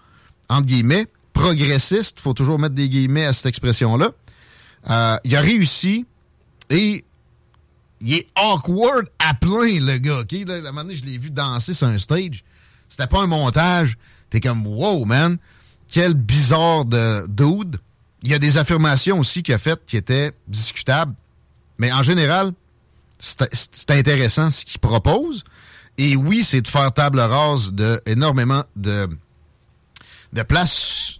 entre 0.50 0.65
guillemets, 0.65 1.07
progressiste, 1.33 2.19
faut 2.19 2.33
toujours 2.33 2.59
mettre 2.59 2.75
des 2.75 2.89
guillemets 2.89 3.25
à 3.25 3.33
cette 3.33 3.45
expression-là. 3.45 4.12
Euh, 4.89 5.17
il 5.24 5.36
a 5.36 5.41
réussi 5.41 6.05
et 6.69 7.05
il 8.01 8.13
est 8.13 8.27
awkward 8.36 9.07
à 9.19 9.33
plein, 9.33 9.79
le 9.79 9.98
gars. 9.98 10.19
OK? 10.19 10.31
Là, 10.48 10.62
la 10.62 10.71
moment 10.71 10.89
je 10.91 11.03
l'ai 11.03 11.17
vu 11.17 11.31
danser 11.31 11.74
sur 11.74 11.88
un 11.88 11.98
stage. 11.98 12.43
C'était 12.88 13.07
pas 13.07 13.21
un 13.21 13.27
montage. 13.27 13.98
T'es 14.29 14.39
comme, 14.39 14.65
wow, 14.65 15.05
man. 15.05 15.38
Quel 15.88 16.13
bizarre 16.13 16.86
de 16.86 17.25
dude. 17.27 17.77
Il 18.24 18.29
y 18.29 18.33
a 18.33 18.39
des 18.39 18.57
affirmations 18.57 19.19
aussi 19.19 19.43
qu'il 19.43 19.53
a 19.53 19.57
faites 19.57 19.86
qui 19.86 19.98
étaient 19.98 20.33
discutables. 20.48 21.13
Mais 21.77 21.91
en 21.91 22.03
général, 22.03 22.53
c'est 23.19 23.91
intéressant 23.91 24.49
ce 24.49 24.65
qu'il 24.65 24.79
propose. 24.79 25.43
Et 25.97 26.15
oui, 26.15 26.43
c'est 26.43 26.61
de 26.61 26.67
faire 26.67 26.91
table 26.93 27.19
rase 27.19 27.73
de 27.73 28.01
énormément 28.05 28.63
de, 28.75 29.09
places 30.47 31.19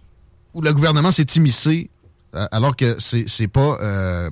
où 0.54 0.62
le 0.62 0.72
gouvernement 0.72 1.10
s'est 1.10 1.26
immiscé 1.36 1.90
euh, 2.34 2.46
alors 2.50 2.76
que 2.76 2.96
c'est 2.98 3.48
pas 3.48 3.78
euh, 3.80 4.30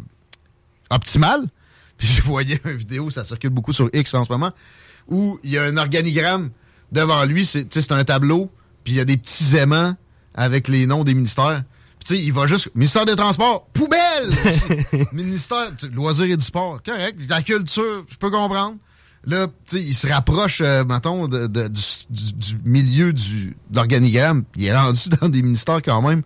optimal. 0.90 1.46
Puis 1.98 2.08
je 2.08 2.22
voyais 2.22 2.60
une 2.64 2.76
vidéo, 2.76 3.10
ça 3.10 3.24
circule 3.24 3.50
beaucoup 3.50 3.72
sur 3.72 3.90
X 3.92 4.14
en 4.14 4.24
ce 4.24 4.32
moment, 4.32 4.52
où 5.08 5.40
il 5.42 5.50
y 5.50 5.58
a 5.58 5.64
un 5.64 5.76
organigramme 5.76 6.50
devant 6.92 7.24
lui, 7.24 7.44
c'est 7.44 7.92
un 7.92 8.04
tableau, 8.04 8.50
puis 8.84 8.94
il 8.94 8.96
y 8.96 9.00
a 9.00 9.04
des 9.04 9.16
petits 9.16 9.56
aimants 9.56 9.94
avec 10.34 10.68
les 10.68 10.86
noms 10.86 11.02
des 11.02 11.14
ministères. 11.14 11.64
Puis 11.98 12.06
tu 12.06 12.14
sais, 12.14 12.22
il 12.22 12.32
va 12.32 12.46
juste 12.46 12.70
ministère 12.74 13.04
des 13.04 13.16
Transports, 13.16 13.66
poubelle, 13.72 14.30
ministère 15.12 15.70
loisirs 15.92 16.30
et 16.30 16.36
du 16.36 16.44
sport, 16.44 16.80
correct, 16.82 17.20
la 17.28 17.42
culture, 17.42 18.04
je 18.08 18.16
peux 18.16 18.30
comprendre. 18.30 18.76
Là, 19.24 19.46
tu 19.66 19.76
sais, 19.76 19.82
il 19.82 19.94
se 19.94 20.06
rapproche, 20.06 20.60
euh, 20.60 20.84
mettons, 20.84 21.26
de, 21.26 21.46
du, 21.48 22.58
milieu 22.64 23.12
du, 23.12 23.56
de 23.68 23.76
l'organigramme. 23.76 24.44
Il 24.56 24.64
est 24.64 24.76
rendu 24.76 25.08
dans 25.20 25.28
des 25.28 25.42
ministères 25.42 25.82
quand 25.82 26.00
même 26.02 26.22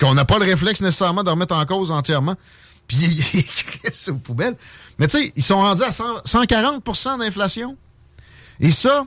qu'on 0.00 0.14
n'a 0.14 0.24
pas 0.24 0.38
le 0.38 0.44
réflexe 0.44 0.80
nécessairement 0.80 1.24
de 1.24 1.30
remettre 1.30 1.56
en 1.56 1.66
cause 1.66 1.90
entièrement. 1.90 2.36
Puis 2.86 2.98
il 2.98 3.20
écrit 3.40 4.10
aux 4.10 4.14
poubelles. 4.14 4.56
Mais 4.98 5.08
tu 5.08 5.18
sais, 5.18 5.32
ils 5.34 5.42
sont 5.42 5.56
rendus 5.56 5.82
à 5.82 5.90
140% 5.90 7.18
d'inflation. 7.18 7.76
Et 8.60 8.70
ça, 8.70 9.06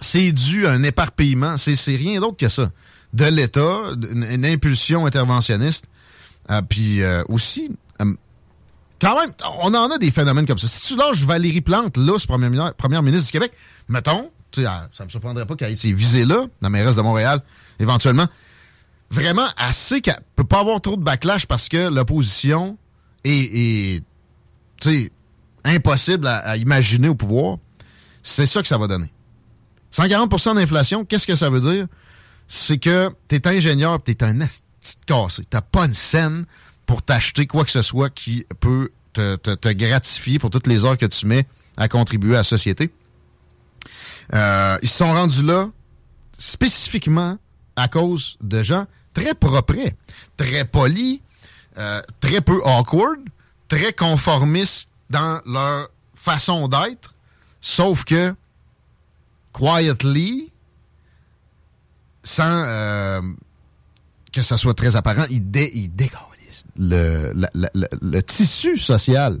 c'est 0.00 0.32
dû 0.32 0.66
à 0.66 0.72
un 0.72 0.82
éparpillement. 0.82 1.56
C'est 1.56 1.96
rien 1.96 2.20
d'autre 2.20 2.36
que 2.36 2.48
ça. 2.48 2.70
De 3.12 3.24
l'État, 3.24 3.78
une, 4.10 4.44
impulsion 4.44 5.06
interventionniste. 5.06 5.86
Euh, 6.50 6.62
puis 6.62 7.02
euh, 7.02 7.22
aussi, 7.28 7.70
euh, 8.00 8.14
quand 9.00 9.18
même, 9.20 9.32
on 9.60 9.74
en 9.74 9.90
a 9.90 9.98
des 9.98 10.10
phénomènes 10.10 10.46
comme 10.46 10.58
ça. 10.58 10.68
Si 10.68 10.82
tu 10.82 10.96
lâches 10.96 11.22
Valérie 11.22 11.60
Plante, 11.60 11.96
là, 11.96 12.18
première, 12.26 12.74
première 12.74 13.02
ministre 13.02 13.26
du 13.26 13.32
Québec, 13.32 13.52
mettons, 13.88 14.30
ça 14.52 15.04
me 15.04 15.08
surprendrait 15.08 15.46
pas 15.46 15.54
qu'elle 15.54 15.70
ait 15.70 15.74
été 15.74 15.92
visée 15.92 16.24
là, 16.24 16.46
la 16.62 16.70
mairesse 16.70 16.96
de 16.96 17.02
Montréal, 17.02 17.42
éventuellement 17.78 18.26
vraiment 19.10 19.46
assez 19.56 20.00
qu'elle 20.00 20.20
peut 20.34 20.44
pas 20.44 20.60
avoir 20.60 20.80
trop 20.80 20.96
de 20.96 21.02
backlash 21.02 21.46
parce 21.46 21.68
que 21.68 21.88
l'opposition 21.88 22.76
est 23.24 24.02
impossible 25.66 26.26
à, 26.26 26.56
imaginer 26.56 27.08
au 27.08 27.14
pouvoir. 27.14 27.58
C'est 28.22 28.46
ça 28.46 28.62
que 28.62 28.68
ça 28.68 28.78
va 28.78 28.86
donner. 28.86 29.12
140% 29.92 30.56
d'inflation, 30.56 31.04
qu'est-ce 31.04 31.26
que 31.26 31.36
ça 31.36 31.50
veut 31.50 31.60
dire? 31.60 31.86
C'est 32.48 32.78
que 32.78 33.10
tu 33.28 33.36
es 33.36 33.48
ingénieur 33.48 34.02
tu 34.02 34.12
es 34.12 34.22
un 34.22 34.34
petit 34.34 34.96
cassé. 35.06 35.44
T'as 35.50 35.60
pas 35.60 35.86
une 35.86 35.94
scène 35.94 36.46
pour 36.86 37.02
t'acheter 37.02 37.46
quoi 37.46 37.64
que 37.64 37.70
ce 37.70 37.82
soit 37.82 38.10
qui 38.10 38.46
peut 38.60 38.90
te, 39.12 39.36
te, 39.36 39.68
gratifier 39.72 40.38
pour 40.38 40.50
toutes 40.50 40.66
les 40.66 40.84
heures 40.84 40.98
que 40.98 41.06
tu 41.06 41.26
mets 41.26 41.46
à 41.76 41.88
contribuer 41.88 42.34
à 42.34 42.38
la 42.38 42.44
société. 42.44 42.92
Euh, 44.34 44.78
ils 44.82 44.88
se 44.88 44.98
sont 44.98 45.12
rendus 45.12 45.42
là 45.42 45.68
spécifiquement 46.38 47.38
à 47.76 47.88
cause 47.88 48.36
de 48.40 48.62
gens 48.62 48.86
très 49.14 49.34
propres, 49.34 49.90
très 50.36 50.64
polis, 50.64 51.20
euh, 51.78 52.02
très 52.20 52.40
peu 52.40 52.60
awkward, 52.64 53.20
très 53.68 53.92
conformistes 53.92 54.90
dans 55.10 55.40
leur 55.46 55.88
façon 56.14 56.68
d'être, 56.68 57.14
sauf 57.60 58.04
que 58.04 58.34
quietly, 59.52 60.52
sans 62.26 62.64
euh, 62.66 63.22
que 64.32 64.42
ça 64.42 64.56
soit 64.56 64.74
très 64.74 64.96
apparent, 64.96 65.26
ils, 65.30 65.48
dé 65.48 65.88
le, 66.76 67.32
le, 68.02 68.20
tissu 68.22 68.76
social 68.76 69.38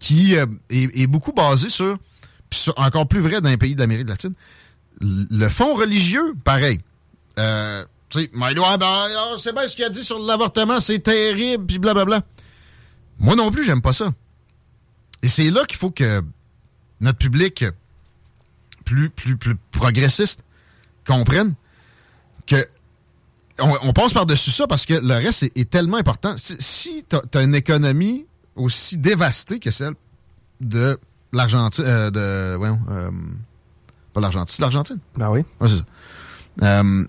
qui 0.00 0.34
euh, 0.36 0.46
est, 0.70 1.06
beaucoup 1.06 1.32
basé 1.32 1.68
sur, 1.68 1.98
encore 2.76 3.06
plus 3.06 3.20
vrai 3.20 3.42
dans 3.42 3.50
les 3.50 3.58
pays 3.58 3.74
d'Amérique 3.74 4.08
latine, 4.08 4.32
le 5.00 5.48
fond 5.48 5.74
religieux, 5.74 6.34
pareil. 6.44 6.80
Euh, 7.38 7.84
tu 8.08 8.20
sais, 8.20 8.30
ben, 8.34 8.54
ah, 8.56 9.34
c'est 9.38 9.52
bien 9.52 9.68
ce 9.68 9.76
qu'il 9.76 9.84
a 9.84 9.90
dit 9.90 10.02
sur 10.02 10.18
l'avortement, 10.18 10.80
c'est 10.80 11.00
terrible, 11.00 11.66
puis 11.66 11.78
blablabla. 11.78 12.22
Moi 13.18 13.36
non 13.36 13.50
plus, 13.50 13.64
j'aime 13.64 13.82
pas 13.82 13.92
ça. 13.92 14.14
Et 15.22 15.28
c'est 15.28 15.50
là 15.50 15.66
qu'il 15.66 15.76
faut 15.76 15.90
que 15.90 16.22
notre 17.00 17.18
public 17.18 17.66
plus 18.86 19.10
progressiste 19.72 20.42
comprenne 21.06 21.54
que 22.48 22.66
on, 23.60 23.92
passe 23.92 24.12
par-dessus 24.12 24.50
ça 24.50 24.66
parce 24.66 24.86
que 24.86 24.94
le 24.94 25.14
reste 25.14 25.42
est, 25.42 25.70
tellement 25.70 25.96
important. 25.96 26.34
Si, 26.36 27.04
tu 27.08 27.16
as, 27.16 27.42
une 27.42 27.54
économie 27.54 28.24
aussi 28.54 28.98
dévastée 28.98 29.58
que 29.58 29.70
celle 29.70 29.94
de 30.60 30.98
l'Argentine, 31.32 31.84
euh, 31.84 32.10
de, 32.10 32.56
voyons, 32.56 32.80
euh, 32.88 33.10
pas 34.12 34.20
l'Argentine, 34.20 34.62
l'Argentine? 34.62 34.98
Ben 35.16 35.30
oui. 35.30 35.44
c'est 35.60 35.68
ça. 35.68 35.84
Euh, 36.62 37.04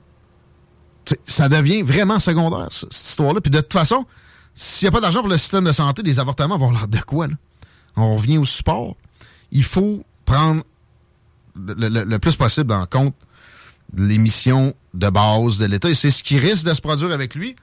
ça 1.25 1.49
devient 1.49 1.81
vraiment 1.81 2.19
secondaire, 2.19 2.67
cette 2.71 2.93
histoire-là. 2.93 3.41
Puis 3.41 3.51
de 3.51 3.61
toute 3.61 3.73
façon, 3.73 4.05
s'il 4.53 4.87
n'y 4.87 4.89
a 4.89 4.91
pas 4.91 5.01
d'argent 5.01 5.21
pour 5.21 5.29
le 5.29 5.37
système 5.37 5.63
de 5.63 5.71
santé, 5.71 6.03
les 6.03 6.19
avortements 6.19 6.57
vont 6.57 6.71
l'air 6.71 6.87
de 6.87 6.99
quoi, 6.99 7.27
là? 7.27 7.35
On 7.95 8.15
revient 8.15 8.37
au 8.37 8.45
support. 8.45 8.95
Il 9.51 9.63
faut 9.63 10.03
prendre 10.25 10.63
le, 11.55 12.17
plus 12.17 12.35
possible 12.35 12.73
en 12.73 12.85
compte 12.85 13.15
les 13.97 14.17
missions 14.17 14.73
de 14.93 15.09
base 15.09 15.57
de 15.57 15.65
l'État. 15.65 15.89
Et 15.89 15.95
c'est 15.95 16.11
ce 16.11 16.23
qui 16.23 16.37
risque 16.39 16.65
de 16.65 16.73
se 16.73 16.81
produire 16.81 17.11
avec 17.11 17.35
lui. 17.35 17.55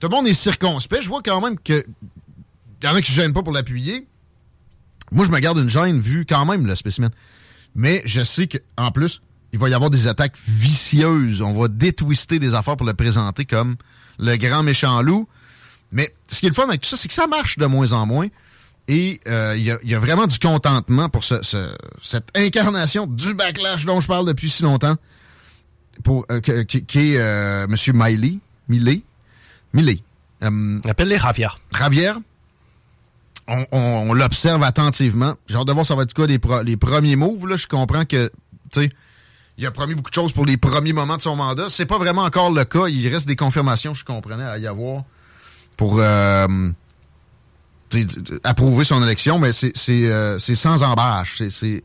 Tout 0.00 0.08
le 0.08 0.16
monde 0.16 0.26
est 0.26 0.34
circonspect. 0.34 1.02
Je 1.02 1.08
vois 1.08 1.22
quand 1.22 1.40
même 1.40 1.58
que 1.58 1.84
y 2.82 2.88
en 2.88 2.94
a 2.94 3.00
qui 3.00 3.12
ne 3.12 3.16
gênent 3.16 3.32
pas 3.32 3.42
pour 3.42 3.52
l'appuyer. 3.52 4.06
Moi, 5.10 5.24
je 5.24 5.30
me 5.30 5.38
garde 5.38 5.58
une 5.58 5.70
gêne 5.70 6.00
vu 6.00 6.26
quand 6.26 6.44
même 6.44 6.66
le 6.66 6.74
spécimen. 6.74 7.10
Mais 7.74 8.02
je 8.04 8.22
sais 8.22 8.48
qu'en 8.48 8.90
plus, 8.90 9.22
il 9.52 9.58
va 9.58 9.68
y 9.68 9.74
avoir 9.74 9.90
des 9.90 10.08
attaques 10.08 10.36
vicieuses. 10.46 11.42
On 11.42 11.52
va 11.52 11.68
détwister 11.68 12.38
des 12.38 12.54
affaires 12.54 12.76
pour 12.76 12.86
le 12.86 12.94
présenter 12.94 13.44
comme 13.44 13.76
le 14.18 14.36
grand 14.36 14.62
méchant 14.62 15.02
loup. 15.02 15.28
Mais 15.90 16.14
ce 16.28 16.40
qui 16.40 16.46
est 16.46 16.48
le 16.48 16.54
fun 16.54 16.68
avec 16.68 16.80
tout 16.80 16.88
ça, 16.88 16.96
c'est 16.96 17.08
que 17.08 17.14
ça 17.14 17.26
marche 17.26 17.58
de 17.58 17.66
moins 17.66 17.92
en 17.92 18.06
moins. 18.06 18.28
Et 18.88 19.20
euh, 19.28 19.54
il 19.56 19.64
y, 19.64 19.94
a, 19.94 20.00
vraiment 20.00 20.26
du 20.26 20.38
contentement 20.38 21.08
pour 21.08 21.22
ce, 21.22 21.36
cette 22.02 22.36
incarnation 22.36 23.06
du 23.06 23.34
backlash 23.34 23.84
dont 23.84 24.00
je 24.00 24.08
parle 24.08 24.26
depuis 24.26 24.50
si 24.50 24.64
longtemps, 24.64 24.96
pour, 26.02 26.26
euh, 26.30 26.40
qui, 26.40 26.78
est 26.78 27.18
euh, 27.18 27.66
M. 27.66 27.76
Miley. 27.94 28.38
Miley. 28.68 29.02
Miley. 29.72 30.02
Appelle-les 30.88 31.18
Javier. 31.18 31.48
Javier. 31.76 32.12
On, 33.72 34.12
l'observe 34.12 34.62
attentivement. 34.62 35.34
J'ai 35.46 35.56
hâte 35.56 35.66
de 35.66 35.72
voir 35.72 35.84
ça 35.84 35.94
va 35.94 36.04
être 36.04 36.14
quoi 36.14 36.26
les, 36.26 36.40
les 36.64 36.76
premiers 36.76 37.16
moves. 37.16 37.48
Là. 37.48 37.56
Je 37.56 37.66
comprends 37.66 38.04
que, 38.04 38.30
tu 38.72 38.80
sais, 38.80 38.90
il 39.58 39.66
a 39.66 39.70
promis 39.70 39.94
beaucoup 39.94 40.10
de 40.10 40.14
choses 40.14 40.32
pour 40.32 40.46
les 40.46 40.56
premiers 40.56 40.92
moments 40.92 41.16
de 41.16 41.22
son 41.22 41.36
mandat. 41.36 41.68
C'est 41.68 41.86
pas 41.86 41.98
vraiment 41.98 42.22
encore 42.22 42.50
le 42.50 42.64
cas. 42.64 42.86
Il 42.88 43.06
reste 43.08 43.26
des 43.26 43.36
confirmations, 43.36 43.94
je 43.94 44.04
comprenais, 44.04 44.44
à 44.44 44.58
y 44.58 44.66
avoir 44.66 45.04
pour 45.76 45.98
euh, 45.98 46.46
approuver 48.44 48.84
son 48.84 49.02
élection, 49.02 49.38
mais 49.38 49.52
c'est 49.52 49.72
euh, 49.88 50.38
sans 50.38 50.82
embâche. 50.82 51.42
C'est 51.48 51.84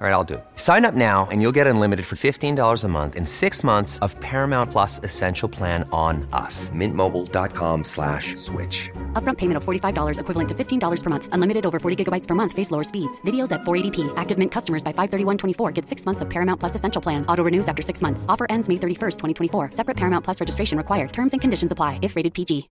All 0.00 0.06
right, 0.06 0.12
I'll 0.12 0.22
do 0.22 0.34
it. 0.34 0.44
Sign 0.54 0.84
up 0.84 0.94
now 0.94 1.26
and 1.32 1.42
you'll 1.42 1.56
get 1.58 1.66
unlimited 1.66 2.06
for 2.06 2.14
$15 2.14 2.84
a 2.84 2.88
month 2.88 3.16
in 3.16 3.26
six 3.26 3.64
months 3.64 3.98
of 3.98 4.14
Paramount 4.20 4.70
Plus 4.70 5.00
Essential 5.02 5.48
Plan 5.48 5.82
on 5.90 6.28
us. 6.32 6.70
Mintmobile.com 6.70 7.82
slash 7.82 8.36
switch. 8.36 8.90
Upfront 9.14 9.38
payment 9.38 9.56
of 9.56 9.64
$45 9.64 10.20
equivalent 10.20 10.48
to 10.50 10.54
$15 10.54 11.02
per 11.02 11.10
month. 11.10 11.28
Unlimited 11.32 11.66
over 11.66 11.80
40 11.80 12.04
gigabytes 12.04 12.28
per 12.28 12.36
month. 12.36 12.52
Face 12.52 12.70
lower 12.70 12.84
speeds. 12.84 13.20
Videos 13.22 13.50
at 13.50 13.62
480p. 13.62 14.16
Active 14.16 14.38
Mint 14.38 14.52
customers 14.52 14.84
by 14.84 14.92
531.24 14.92 15.74
get 15.74 15.84
six 15.84 16.06
months 16.06 16.22
of 16.22 16.30
Paramount 16.30 16.60
Plus 16.60 16.76
Essential 16.76 17.02
Plan. 17.02 17.26
Auto 17.26 17.42
renews 17.42 17.66
after 17.66 17.82
six 17.82 18.00
months. 18.00 18.24
Offer 18.28 18.46
ends 18.48 18.68
May 18.68 18.76
31st, 18.76 19.16
2024. 19.50 19.72
Separate 19.72 19.96
Paramount 19.96 20.24
Plus 20.24 20.40
registration 20.40 20.78
required. 20.78 21.12
Terms 21.12 21.32
and 21.34 21.40
conditions 21.40 21.72
apply 21.72 21.98
if 22.02 22.14
rated 22.14 22.34
PG. 22.34 22.68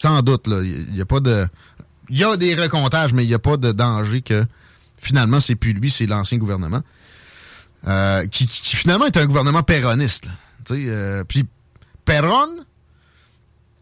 Sans 0.00 0.22
doute, 0.22 0.46
là. 0.46 0.60
Il 0.62 0.94
y 0.96 1.00
a 1.00 1.06
pas 1.06 1.18
de... 1.18 1.48
Il 2.10 2.18
y 2.18 2.22
a 2.24 2.36
des 2.36 2.54
recomptages, 2.54 3.12
mais 3.12 3.24
il 3.24 3.28
n'y 3.28 3.34
a 3.34 3.38
pas 3.40 3.56
de 3.56 3.72
danger 3.72 4.20
que 4.20 4.44
finalement, 5.04 5.40
c'est 5.40 5.54
plus 5.54 5.72
lui, 5.72 5.90
c'est 5.90 6.06
l'ancien 6.06 6.38
gouvernement. 6.38 6.82
Euh, 7.86 8.26
qui, 8.26 8.46
finalement 8.46 9.04
est 9.04 9.16
un 9.16 9.26
gouvernement 9.26 9.62
péroniste. 9.62 10.26
Euh, 10.70 11.22
puis 11.24 11.44
Perron 12.06 12.48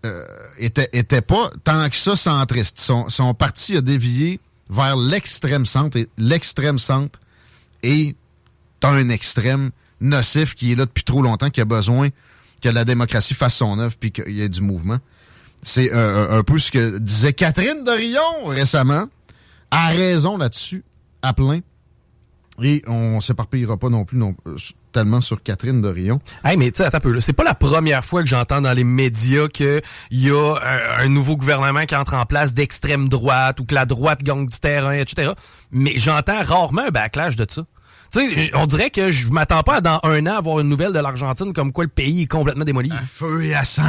euh, 0.04 0.26
était, 0.58 1.22
pas 1.22 1.50
tant 1.62 1.88
que 1.88 1.94
ça 1.94 2.16
centriste. 2.16 2.80
Son, 2.80 3.34
parti 3.34 3.76
a 3.76 3.80
dévié 3.80 4.40
vers 4.68 4.96
l'extrême 4.96 5.66
centre 5.66 5.96
et 5.96 6.08
l'extrême 6.18 6.80
centre 6.80 7.20
est 7.84 8.16
un 8.82 9.08
extrême 9.08 9.70
nocif 10.00 10.56
qui 10.56 10.72
est 10.72 10.74
là 10.74 10.86
depuis 10.86 11.04
trop 11.04 11.22
longtemps, 11.22 11.50
qui 11.50 11.60
a 11.60 11.64
besoin 11.64 12.08
que 12.60 12.68
la 12.68 12.84
démocratie 12.84 13.34
fasse 13.34 13.54
son 13.54 13.78
œuvre 13.78 13.94
puis 13.98 14.10
qu'il 14.10 14.32
y 14.32 14.42
ait 14.42 14.48
du 14.48 14.62
mouvement. 14.62 14.98
C'est 15.62 15.92
un, 15.92 16.38
un, 16.38 16.42
peu 16.42 16.58
ce 16.58 16.72
que 16.72 16.98
disait 16.98 17.34
Catherine 17.34 17.84
de 17.84 18.48
récemment, 18.48 19.06
a 19.70 19.88
raison 19.90 20.36
là-dessus 20.36 20.82
à 21.22 21.32
plein. 21.32 21.60
Et 22.62 22.82
on 22.86 23.20
s'éparpillera 23.20 23.78
pas 23.78 23.88
non 23.88 24.04
plus 24.04 24.18
non, 24.18 24.34
tellement 24.92 25.20
sur 25.20 25.42
Catherine 25.42 25.80
de 25.80 25.88
Rion. 25.88 26.20
Hey, 26.44 26.56
mais 26.56 26.70
tu 26.70 26.78
sais, 26.78 26.84
attends 26.84 26.98
un 26.98 27.00
peu. 27.00 27.20
C'est 27.20 27.32
pas 27.32 27.44
la 27.44 27.54
première 27.54 28.04
fois 28.04 28.22
que 28.22 28.28
j'entends 28.28 28.60
dans 28.60 28.72
les 28.72 28.84
médias 28.84 29.48
qu'il 29.48 29.80
y 30.10 30.30
a 30.30 30.56
un, 30.98 31.08
nouveau 31.08 31.36
gouvernement 31.36 31.84
qui 31.86 31.96
entre 31.96 32.14
en 32.14 32.26
place 32.26 32.52
d'extrême 32.52 33.08
droite 33.08 33.58
ou 33.60 33.64
que 33.64 33.74
la 33.74 33.86
droite 33.86 34.22
gagne 34.22 34.46
du 34.46 34.60
terrain, 34.60 34.92
etc. 34.92 35.32
Mais 35.70 35.94
j'entends 35.96 36.42
rarement 36.42 36.82
un 36.82 36.90
backlash 36.90 37.36
de 37.36 37.46
ça. 37.48 37.62
Tu 38.12 38.36
sais, 38.36 38.50
on 38.54 38.66
dirait 38.66 38.90
que 38.90 39.08
je 39.08 39.28
m'attends 39.28 39.62
pas 39.62 39.76
à 39.76 39.80
dans 39.80 40.00
un 40.02 40.26
an 40.26 40.36
avoir 40.36 40.60
une 40.60 40.68
nouvelle 40.68 40.92
de 40.92 40.98
l'Argentine 40.98 41.54
comme 41.54 41.72
quoi 41.72 41.84
le 41.84 41.90
pays 41.90 42.22
est 42.22 42.26
complètement 42.26 42.64
démoli. 42.64 42.90
À 42.92 43.02
feu 43.02 43.44
et 43.44 43.54
à 43.54 43.64
sang. 43.64 43.82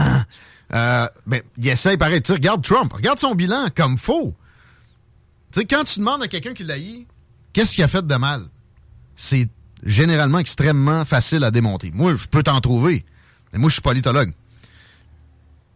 Euh, 0.73 1.07
ben, 1.27 1.41
il 1.57 1.67
essaie, 1.67 1.97
pareil. 1.97 2.21
Tu 2.21 2.31
regarde 2.31 2.63
Trump. 2.63 2.93
Regarde 2.93 3.19
son 3.19 3.35
bilan 3.35 3.67
comme 3.75 3.97
faux. 3.97 4.33
Tu 5.51 5.59
sais, 5.59 5.65
quand 5.65 5.83
tu 5.83 5.99
demandes 5.99 6.23
à 6.23 6.29
quelqu'un 6.29 6.53
qui 6.53 6.63
l'a 6.63 6.79
eu 6.79 7.05
Qu'est-ce 7.53 7.75
qu'il 7.75 7.83
a 7.83 7.87
fait 7.87 8.05
de 8.05 8.15
mal? 8.15 8.41
C'est 9.15 9.47
généralement 9.85 10.39
extrêmement 10.39 11.05
facile 11.05 11.43
à 11.43 11.51
démonter. 11.51 11.91
Moi, 11.93 12.15
je 12.15 12.27
peux 12.27 12.43
t'en 12.43 12.59
trouver. 12.61 13.05
Mais 13.51 13.59
moi, 13.59 13.69
je 13.69 13.73
suis 13.73 13.81
politologue. 13.81 14.33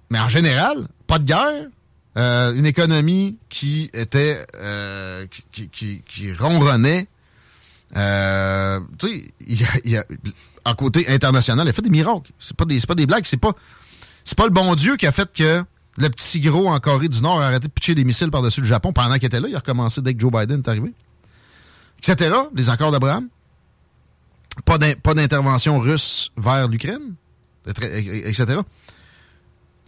Mais 0.10 0.19
en 0.19 0.27
général, 0.27 0.88
pas 1.05 1.19
de 1.19 1.25
guerre, 1.25 1.67
euh, 2.17 2.53
une 2.55 2.65
économie 2.65 3.38
qui 3.50 3.89
était 3.93 4.43
euh, 4.55 5.27
qui, 5.51 5.69
qui, 5.69 6.01
qui, 6.07 6.34
ronronnait. 6.34 7.07
Euh, 7.96 8.79
tu 8.98 9.07
sais, 9.07 9.27
il 9.86 9.91
y 9.91 9.98
a, 9.98 10.03
en 10.65 10.74
côté 10.74 11.07
international, 11.10 11.67
il 11.67 11.69
a 11.69 11.74
fait 11.74 11.81
des 11.81 11.89
miracles. 11.89 12.31
C'est 12.39 12.55
pas 12.55 12.65
des, 12.65 12.79
pas 12.81 12.96
des 12.96 13.05
blagues, 13.05 13.25
c'est 13.25 13.38
pas 13.38 13.53
c'est 14.25 14.38
pas 14.38 14.46
le 14.46 14.51
bon 14.51 14.75
Dieu 14.75 14.98
qui 14.98 15.05
a 15.05 15.12
fait 15.12 15.31
que 15.31 15.63
le 15.98 16.10
petit 16.10 16.41
gros 16.41 16.67
en 16.69 16.79
Corée 16.79 17.07
du 17.07 17.22
Nord 17.22 17.41
a 17.41 17.48
arrêté 17.48 17.67
de 17.67 17.72
pitcher 17.72 17.96
des 17.96 18.03
missiles 18.03 18.31
par-dessus 18.31 18.62
le 18.62 18.67
Japon 18.67 18.91
pendant 18.93 19.15
qu'il 19.15 19.25
était 19.25 19.39
là. 19.39 19.48
Il 19.48 19.55
a 19.55 19.60
recommencé 19.60 20.01
dès 20.01 20.13
que 20.13 20.19
Joe 20.19 20.31
Biden 20.31 20.60
est 20.65 20.67
arrivé 20.67 20.93
etc. 22.00 22.36
Les 22.54 22.70
accords 22.70 22.92
d'Abraham. 22.92 23.27
Pas 24.66 24.77
d'intervention 24.77 25.80
russe 25.80 26.32
vers 26.36 26.68
l'Ukraine, 26.68 27.13
etc. 27.66 28.60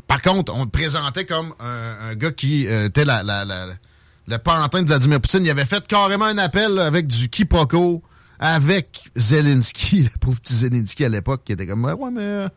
Par 0.07 0.21
contre, 0.21 0.53
on 0.53 0.63
le 0.63 0.69
présentait 0.69 1.25
comme 1.25 1.53
un, 1.59 2.15
gars 2.15 2.31
qui 2.31 2.67
euh, 2.67 2.85
était 2.87 3.05
la, 3.05 3.23
le 4.27 4.37
pantin 4.37 4.81
de 4.81 4.87
Vladimir 4.87 5.21
Poutine. 5.21 5.45
Il 5.45 5.49
avait 5.49 5.65
fait 5.65 5.85
carrément 5.87 6.25
un 6.25 6.37
appel 6.37 6.79
avec 6.79 7.07
du 7.07 7.29
quiproquo 7.29 8.03
avec 8.39 9.03
Zelensky, 9.15 10.03
le 10.03 10.09
pauvre 10.19 10.39
petit 10.39 10.55
Zelensky 10.55 11.05
à 11.05 11.09
l'époque, 11.09 11.41
qui 11.45 11.51
était 11.51 11.67
comme 11.67 11.83
Ouais, 11.83 12.11
mais. 12.11 12.21
Euh, 12.21 12.49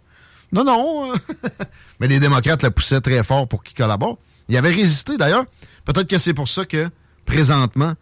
non, 0.52 0.64
non. 0.64 1.12
mais 2.00 2.08
les 2.08 2.20
démocrates 2.20 2.62
le 2.62 2.70
poussaient 2.70 3.00
très 3.00 3.24
fort 3.24 3.48
pour 3.48 3.64
qu'il 3.64 3.76
collabore. 3.76 4.18
Il 4.48 4.56
avait 4.56 4.70
résisté 4.70 5.16
d'ailleurs. 5.16 5.44
Peut-être 5.84 6.08
que 6.08 6.18
c'est 6.18 6.34
pour 6.34 6.48
ça 6.48 6.64
que, 6.64 6.90
présentement, 7.24 7.94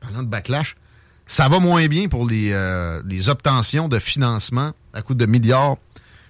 parlant 0.00 0.22
de 0.22 0.28
backlash, 0.28 0.76
ça 1.28 1.48
va 1.48 1.60
moins 1.60 1.86
bien 1.86 2.08
pour 2.08 2.26
les, 2.26 2.52
euh, 2.52 3.02
les 3.06 3.28
obtentions 3.28 3.88
de 3.88 3.98
financement 3.98 4.72
à 4.94 5.02
coût 5.02 5.14
de 5.14 5.26
milliards 5.26 5.76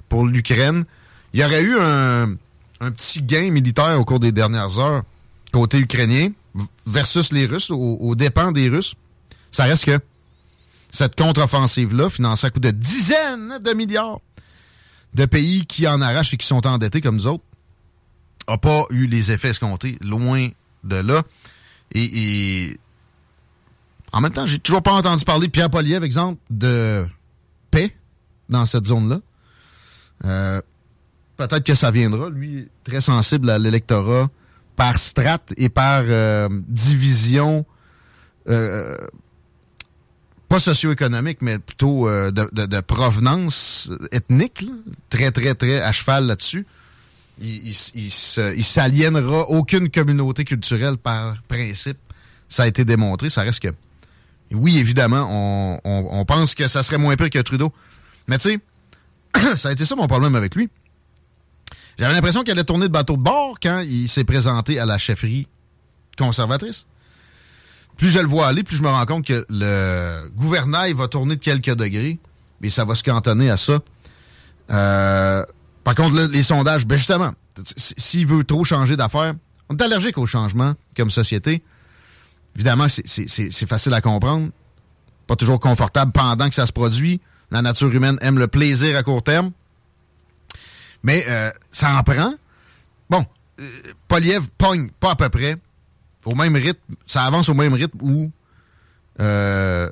pour 0.08 0.26
l'Ukraine. 0.26 0.84
Il 1.32 1.40
y 1.40 1.44
aurait 1.44 1.62
eu 1.62 1.78
un, 1.80 2.32
un, 2.80 2.90
petit 2.90 3.22
gain 3.22 3.50
militaire 3.50 3.98
au 3.98 4.04
cours 4.04 4.18
des 4.18 4.32
dernières 4.32 4.78
heures 4.78 5.04
côté 5.52 5.78
ukrainien 5.78 6.30
versus 6.84 7.32
les 7.32 7.46
Russes, 7.46 7.70
aux, 7.70 8.14
dépens 8.16 8.50
des 8.52 8.68
Russes. 8.68 8.94
Ça 9.52 9.64
reste 9.64 9.84
que 9.84 9.98
cette 10.90 11.16
contre-offensive-là, 11.16 12.10
financée 12.10 12.48
à 12.48 12.50
coût 12.50 12.60
de 12.60 12.70
dizaines 12.70 13.58
de 13.64 13.72
milliards 13.72 14.20
de 15.14 15.24
pays 15.26 15.64
qui 15.66 15.86
en 15.86 16.00
arrachent 16.00 16.34
et 16.34 16.36
qui 16.36 16.46
sont 16.46 16.66
endettés 16.66 17.00
comme 17.00 17.16
nous 17.16 17.26
autres, 17.28 17.44
n'a 18.48 18.58
pas 18.58 18.84
eu 18.90 19.06
les 19.06 19.30
effets 19.30 19.50
escomptés, 19.50 19.96
loin 20.00 20.48
de 20.84 20.96
là. 20.96 21.22
Et, 21.92 22.04
et 22.64 22.80
en 24.12 24.20
même 24.20 24.32
temps, 24.32 24.46
j'ai 24.46 24.58
toujours 24.58 24.82
pas 24.82 24.92
entendu 24.92 25.24
parler 25.24 25.46
de 25.46 25.52
Pierre 25.52 25.70
Poliev, 25.70 26.02
exemple, 26.02 26.40
de 26.50 27.06
paix 27.70 27.94
dans 28.48 28.64
cette 28.66 28.86
zone-là. 28.86 29.20
Euh, 30.24 30.60
peut-être 31.36 31.64
que 31.64 31.74
ça 31.74 31.90
viendra. 31.90 32.30
Lui, 32.30 32.68
très 32.84 33.00
sensible 33.00 33.50
à 33.50 33.58
l'électorat 33.58 34.28
par 34.76 34.98
strate 34.98 35.52
et 35.56 35.68
par 35.68 36.04
euh, 36.06 36.48
division, 36.68 37.66
euh, 38.48 38.96
pas 40.48 40.60
socio-économique, 40.60 41.38
mais 41.42 41.58
plutôt 41.58 42.08
de, 42.08 42.80
provenance 42.80 43.90
ethnique. 44.12 44.64
Très, 45.10 45.30
très, 45.30 45.54
très 45.54 45.82
à 45.82 45.92
cheval 45.92 46.26
là-dessus. 46.26 46.64
Il, 47.40 47.68
il, 47.68 48.10
il 48.56 48.64
s'aliénera 48.64 49.50
aucune 49.50 49.90
communauté 49.90 50.44
culturelle 50.44 50.96
par 50.96 51.42
principe. 51.42 51.98
Ça 52.48 52.62
a 52.62 52.66
été 52.66 52.86
démontré. 52.86 53.28
Ça 53.28 53.42
reste 53.42 53.60
que 53.60 53.68
oui, 54.52 54.78
évidemment, 54.78 55.80
on, 55.84 56.24
pense 56.24 56.54
que 56.54 56.68
ça 56.68 56.82
serait 56.82 56.98
moins 56.98 57.16
pire 57.16 57.30
que 57.30 57.38
Trudeau. 57.38 57.72
Mais 58.26 58.38
tu 58.38 58.50
sais, 58.50 59.56
ça 59.56 59.68
a 59.68 59.72
été 59.72 59.84
ça 59.84 59.94
mon 59.96 60.06
problème 60.06 60.34
avec 60.34 60.54
lui. 60.54 60.68
J'avais 61.98 62.14
l'impression 62.14 62.42
qu'il 62.42 62.52
allait 62.52 62.64
tourner 62.64 62.86
de 62.86 62.92
bateau 62.92 63.16
de 63.16 63.22
bord 63.22 63.58
quand 63.60 63.80
il 63.80 64.08
s'est 64.08 64.24
présenté 64.24 64.78
à 64.78 64.86
la 64.86 64.98
chefferie 64.98 65.48
conservatrice. 66.16 66.86
Plus 67.96 68.10
je 68.10 68.20
le 68.20 68.26
vois 68.26 68.46
aller, 68.46 68.62
plus 68.62 68.76
je 68.76 68.82
me 68.82 68.88
rends 68.88 69.06
compte 69.06 69.26
que 69.26 69.44
le 69.48 70.28
gouvernail 70.36 70.92
va 70.92 71.08
tourner 71.08 71.36
de 71.36 71.42
quelques 71.42 71.74
degrés, 71.74 72.18
mais 72.60 72.70
ça 72.70 72.84
va 72.84 72.94
se 72.94 73.02
cantonner 73.02 73.50
à 73.50 73.56
ça. 73.56 73.80
Euh, 74.70 75.44
par 75.82 75.94
contre, 75.94 76.28
les 76.30 76.42
sondages, 76.42 76.86
ben 76.86 76.96
justement, 76.96 77.32
s'il 77.64 78.26
veut 78.26 78.44
trop 78.44 78.64
changer 78.64 78.96
d'affaires, 78.96 79.34
on 79.68 79.76
est 79.76 79.82
allergique 79.82 80.18
au 80.18 80.26
changement 80.26 80.74
comme 80.96 81.10
société. 81.10 81.62
Évidemment, 82.58 82.88
c'est 82.88 83.66
facile 83.66 83.94
à 83.94 84.00
comprendre. 84.00 84.50
Pas 85.28 85.36
toujours 85.36 85.60
confortable 85.60 86.10
pendant 86.10 86.48
que 86.48 86.56
ça 86.56 86.66
se 86.66 86.72
produit. 86.72 87.20
La 87.52 87.62
nature 87.62 87.94
humaine 87.94 88.18
aime 88.20 88.36
le 88.36 88.48
plaisir 88.48 88.98
à 88.98 89.04
court 89.04 89.22
terme. 89.22 89.52
Mais 91.04 91.24
euh, 91.28 91.52
ça 91.70 91.94
en 91.94 92.02
prend. 92.02 92.34
Bon, 93.08 93.24
euh, 93.60 93.70
Poliev 94.08 94.48
pogne 94.58 94.90
pas 94.98 95.12
à 95.12 95.14
peu 95.14 95.28
près 95.28 95.56
au 96.24 96.34
même 96.34 96.56
rythme. 96.56 96.96
Ça 97.06 97.22
avance 97.22 97.48
au 97.48 97.54
même 97.54 97.74
rythme 97.74 97.98
où 98.02 98.32
euh, 99.20 99.88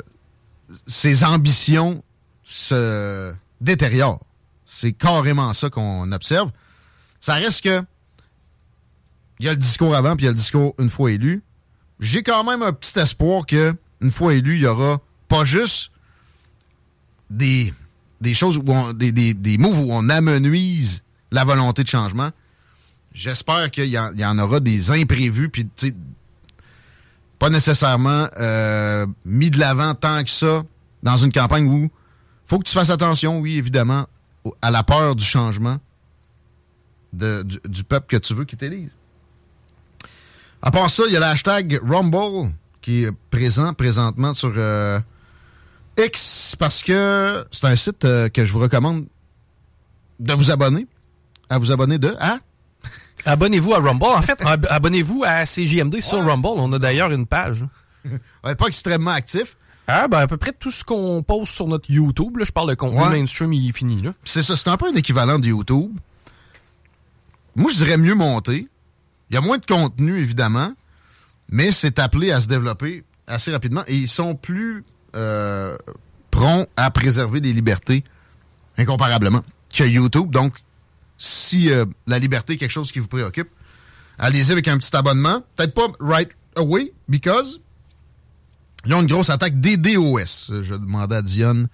ses 0.88 1.22
ambitions 1.22 2.02
se 2.42 3.33
détériorent. 3.61 4.26
C'est 4.64 4.92
carrément 4.92 5.52
ça 5.52 5.70
qu'on 5.70 6.11
observe. 6.11 6.50
Ça 7.20 7.35
reste 7.35 7.62
que 7.62 7.81
il 9.38 9.46
y 9.46 9.48
a 9.48 9.52
le 9.52 9.59
discours 9.59 9.94
avant 9.94 10.16
puis 10.16 10.24
il 10.24 10.26
y 10.26 10.31
a 10.31 10.33
le 10.33 10.38
discours 10.38 10.74
une 10.81 10.90
fois 10.90 11.12
élu 11.12 11.44
j'ai 12.00 12.22
quand 12.22 12.44
même 12.44 12.62
un 12.62 12.72
petit 12.72 12.98
espoir 12.98 13.46
que 13.46 13.74
une 14.00 14.11
fois 14.11 14.35
élu, 14.35 14.56
il 14.56 14.62
y 14.62 14.66
aura 14.66 15.00
pas 15.28 15.44
juste 15.44 15.90
des, 17.30 17.72
des 18.20 18.35
choses, 18.35 18.59
où 18.59 18.92
des, 18.92 19.12
des, 19.12 19.35
des 19.35 19.59
moves 19.59 19.78
où 19.78 19.88
on 19.90 20.09
amenuise 20.09 21.02
la 21.30 21.44
volonté 21.44 21.82
de 21.82 21.88
changement. 21.88 22.30
J'espère 23.12 23.70
qu'il 23.70 23.87
y, 23.87 23.92
y, 23.92 24.24
en 24.24 24.38
aura 24.38 24.61
des 24.61 24.90
imprévus, 24.90 25.48
puis 25.48 25.66
pas 27.38 27.48
nécessairement 27.48 28.28
euh, 28.38 29.06
mis 29.24 29.50
de 29.50 29.59
l'avant 29.59 29.94
tant 29.94 30.22
que 30.22 30.30
ça 30.30 30.64
dans 31.02 31.16
une 31.16 31.32
campagne 31.32 31.66
où 31.66 31.90
faut 32.46 32.59
que 32.59 32.64
tu 32.64 32.72
fasses 32.74 32.90
attention, 32.90 33.40
oui, 33.40 33.56
évidemment, 33.56 34.06
à 34.62 34.70
la 34.70 34.82
peur 34.82 35.16
du 35.16 35.24
changement 35.24 35.78
de, 37.12 37.42
du, 37.42 37.59
du 37.66 37.85
peuple 37.85 38.06
que 38.06 38.16
tu 38.18 38.35
veux 38.35 38.44
qui 38.44 38.56
t'élise. 38.56 38.90
À 40.62 40.71
part 40.71 40.90
ça, 40.90 41.05
il 41.07 41.12
y 41.12 41.16
a 41.16 41.21
le 41.21 41.27
hashtag 41.27 41.81
Rumble 41.87 42.53
qui 42.83 43.05
est 43.05 43.12
présent 43.31 43.73
présentement 43.75 44.33
sur 44.33 44.53
euh, 44.57 44.99
X 45.99 46.57
parce 46.59 46.83
que 46.83 47.47
c'est 47.51 47.66
un 47.66 47.77
site 47.77 48.05
euh, 48.05 48.29
que 48.29 48.45
je 48.45 48.53
vous 48.53 48.59
recommande 48.61 49.07
de 50.21 50.33
vous 50.33 50.51
abonner. 50.51 50.87
À 51.49 51.59
vous 51.59 51.71
abonner 51.71 51.99
de 51.99 52.14
à? 52.19 52.38
Abonnez-vous 53.25 53.75
à 53.75 53.79
Rumble. 53.81 54.05
En 54.05 54.23
fait, 54.23 54.40
ab- 54.45 54.66
abonnez-vous 54.71 55.25
à 55.27 55.45
CJMD 55.45 56.01
sur 56.01 56.25
Rumble. 56.25 56.49
On 56.59 56.73
a 56.73 56.79
d'ailleurs 56.79 57.11
une 57.12 57.27
page. 57.27 57.64
On 58.45 58.49
n'est 58.49 58.55
pas 58.57 58.66
extrêmement 58.66 59.12
actif. 59.12 59.57
Ah, 59.88 60.09
ben, 60.09 60.19
à 60.19 60.27
peu 60.27 60.37
près 60.37 60.53
tout 60.53 60.73
ce 60.73 60.83
qu'on 60.83 61.23
poste 61.23 61.53
sur 61.53 61.69
notre 61.69 61.88
YouTube, 61.90 62.38
là, 62.38 62.45
je 62.45 62.51
parle 62.51 62.71
de 62.71 62.75
contenu 62.75 62.99
Ouais. 63.01 63.09
mainstream, 63.09 63.53
il 63.53 63.69
est 63.69 63.73
fini. 63.73 64.03
C'est 64.25 64.42
ça, 64.42 64.57
c'est 64.57 64.69
un 64.69 64.77
peu 64.77 64.88
un 64.88 64.95
équivalent 64.97 65.38
de 65.38 65.47
YouTube. 65.47 65.92
Moi, 67.55 67.71
je 67.73 67.77
dirais 67.85 67.97
mieux 67.97 68.16
monté. 68.16 68.69
Il 69.31 69.35
y 69.35 69.37
a 69.37 69.41
moins 69.41 69.59
de 69.59 69.67
contenu, 69.67 70.19
évidemment, 70.19 70.73
mais 71.49 71.73
c'est 71.73 71.99
appelé 71.99 72.33
à 72.33 72.41
se 72.41 72.49
développer 72.49 73.05
assez 73.27 73.53
rapidement 73.53 73.83
et 73.87 73.97
ils 73.97 74.09
sont 74.09 74.35
plus 74.35 74.85
euh, 75.17 75.77
prompts 76.31 76.69
à 76.77 76.91
préserver 76.91 77.41
les 77.41 77.53
libertés 77.53 78.05
incomparablement 78.79 79.43
que 79.75 79.85
YouTube. 79.85 80.31
Donc, 80.31 80.55
si 81.19 81.71
euh, 81.71 81.87
la 82.07 82.19
liberté 82.19 82.55
est 82.55 82.57
quelque 82.57 82.71
chose 82.71 82.93
qui 82.93 82.99
vous 82.99 83.09
préoccupe, 83.09 83.49
allez-y 84.19 84.53
avec 84.53 84.69
un 84.69 84.79
petit 84.79 84.95
abonnement. 84.95 85.43
Peut-être 85.57 85.75
pas 85.75 85.89
right 85.99 86.31
away, 86.57 86.93
because 87.09 87.61
ils 88.85 88.95
ont 88.95 89.01
une 89.01 89.09
grosse 89.09 89.31
attaque 89.31 89.61
des 89.61 89.77
DOS. 89.77 90.53
Je 90.62 90.75
demandais 90.75 91.17
à 91.17 91.23
Dionne 91.23 91.69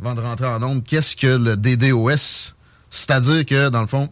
avant 0.00 0.14
de 0.14 0.20
rentrer 0.20 0.46
en 0.46 0.58
nombre, 0.58 0.82
qu'est-ce 0.84 1.16
que 1.16 1.26
le 1.26 1.56
DDoS? 1.56 2.54
C'est-à-dire 2.90 3.46
que, 3.46 3.68
dans 3.68 3.80
le 3.80 3.86
fond, 3.86 4.10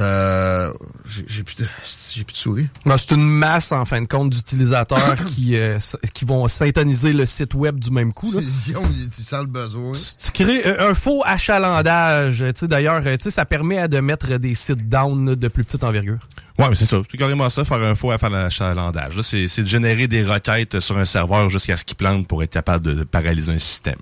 euh, 0.00 0.72
j'ai 1.08 1.24
j'ai 1.26 1.42
plus 1.42 1.56
de, 1.56 1.66
j'ai 2.14 2.24
plus 2.24 2.32
de 2.32 2.38
souris. 2.38 2.68
Ben, 2.86 2.96
c'est 2.96 3.12
une 3.12 3.26
masse, 3.28 3.72
en 3.72 3.84
fin 3.84 4.00
de 4.00 4.06
compte, 4.06 4.30
d'utilisateurs 4.30 5.14
qui, 5.26 5.56
euh, 5.56 5.78
qui 6.14 6.24
vont 6.24 6.46
syntoniser 6.46 7.12
le 7.12 7.26
site 7.26 7.54
web 7.54 7.78
du 7.78 7.90
même 7.90 8.12
coup, 8.12 8.30
là. 8.32 8.40
Guillaume, 8.64 8.84
il, 8.94 9.08
il 9.18 9.24
sent 9.24 9.40
le 9.40 9.46
besoin. 9.46 9.92
Tu 9.92 10.30
crées 10.30 10.66
euh, 10.66 10.90
un 10.90 10.94
faux 10.94 11.22
achalandage. 11.24 12.38
Tu 12.38 12.52
sais, 12.54 12.68
d'ailleurs, 12.68 13.02
euh, 13.06 13.16
tu 13.16 13.24
sais, 13.24 13.30
ça 13.30 13.44
permet 13.44 13.88
de 13.88 14.00
mettre 14.00 14.36
des 14.38 14.54
sites 14.54 14.88
down 14.88 15.26
là, 15.30 15.36
de 15.36 15.48
plus 15.48 15.64
petite 15.64 15.84
envergure. 15.84 16.18
Ouais, 16.58 16.68
mais 16.68 16.74
c'est 16.74 16.86
ça. 16.86 17.00
C'est 17.10 17.16
carrément 17.16 17.48
ça, 17.50 17.64
faire 17.64 17.82
un 17.82 17.94
faux 17.94 18.10
achalandage. 18.10 19.16
Là, 19.16 19.22
c'est, 19.22 19.46
c'est 19.46 19.62
de 19.62 19.68
générer 19.68 20.08
des 20.08 20.24
requêtes 20.24 20.80
sur 20.80 20.98
un 20.98 21.04
serveur 21.04 21.48
jusqu'à 21.50 21.76
ce 21.76 21.84
qu'il 21.84 21.96
plante 21.96 22.26
pour 22.26 22.42
être 22.42 22.50
capable 22.50 22.84
de, 22.84 22.94
de 22.94 23.04
paralyser 23.04 23.52
un 23.52 23.58
système. 23.58 23.98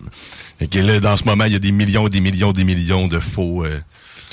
Fait 0.58 0.66
que 0.66 0.78
là, 0.78 0.98
dans 1.00 1.16
ce 1.16 1.24
moment, 1.24 1.44
il 1.44 1.52
y 1.52 1.56
a 1.56 1.58
des 1.58 1.72
millions, 1.72 2.08
des 2.08 2.20
millions, 2.20 2.52
des 2.52 2.64
millions 2.64 3.06
de 3.08 3.18
faux. 3.18 3.64
euh, 3.64 3.80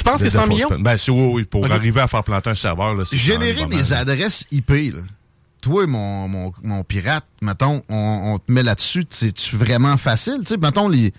Tu 0.04 0.10
penses 0.12 0.22
que 0.24 0.30
c'est 0.30 0.48
millions? 0.48 0.68
spam. 0.68 0.84
Ben, 0.84 0.98
c'est, 0.98 1.12
oui, 1.12 1.32
oui, 1.34 1.44
pour 1.46 1.66
arriver 1.72 2.02
à 2.02 2.08
faire 2.08 2.24
planter 2.24 2.50
un 2.50 2.56
serveur, 2.56 2.94
là, 2.94 3.04
c'est 3.06 3.16
Générer 3.18 3.66
des 3.66 3.84
mal. 3.90 3.94
adresses 3.94 4.46
IP, 4.52 4.70
là. 4.70 5.02
Toi, 5.62 5.88
mon, 5.88 6.28
mon, 6.28 6.52
mon 6.62 6.84
pirate, 6.84 7.26
mettons, 7.42 7.82
on, 7.88 8.34
on 8.34 8.38
te 8.38 8.52
met 8.52 8.64
là-dessus, 8.64 9.06
c'est-tu 9.10 9.56
vraiment 9.56 9.96
facile? 9.96 10.40
Tu 10.42 10.48
sais, 10.48 10.58
mettons, 10.58 10.90
les, 10.90 11.14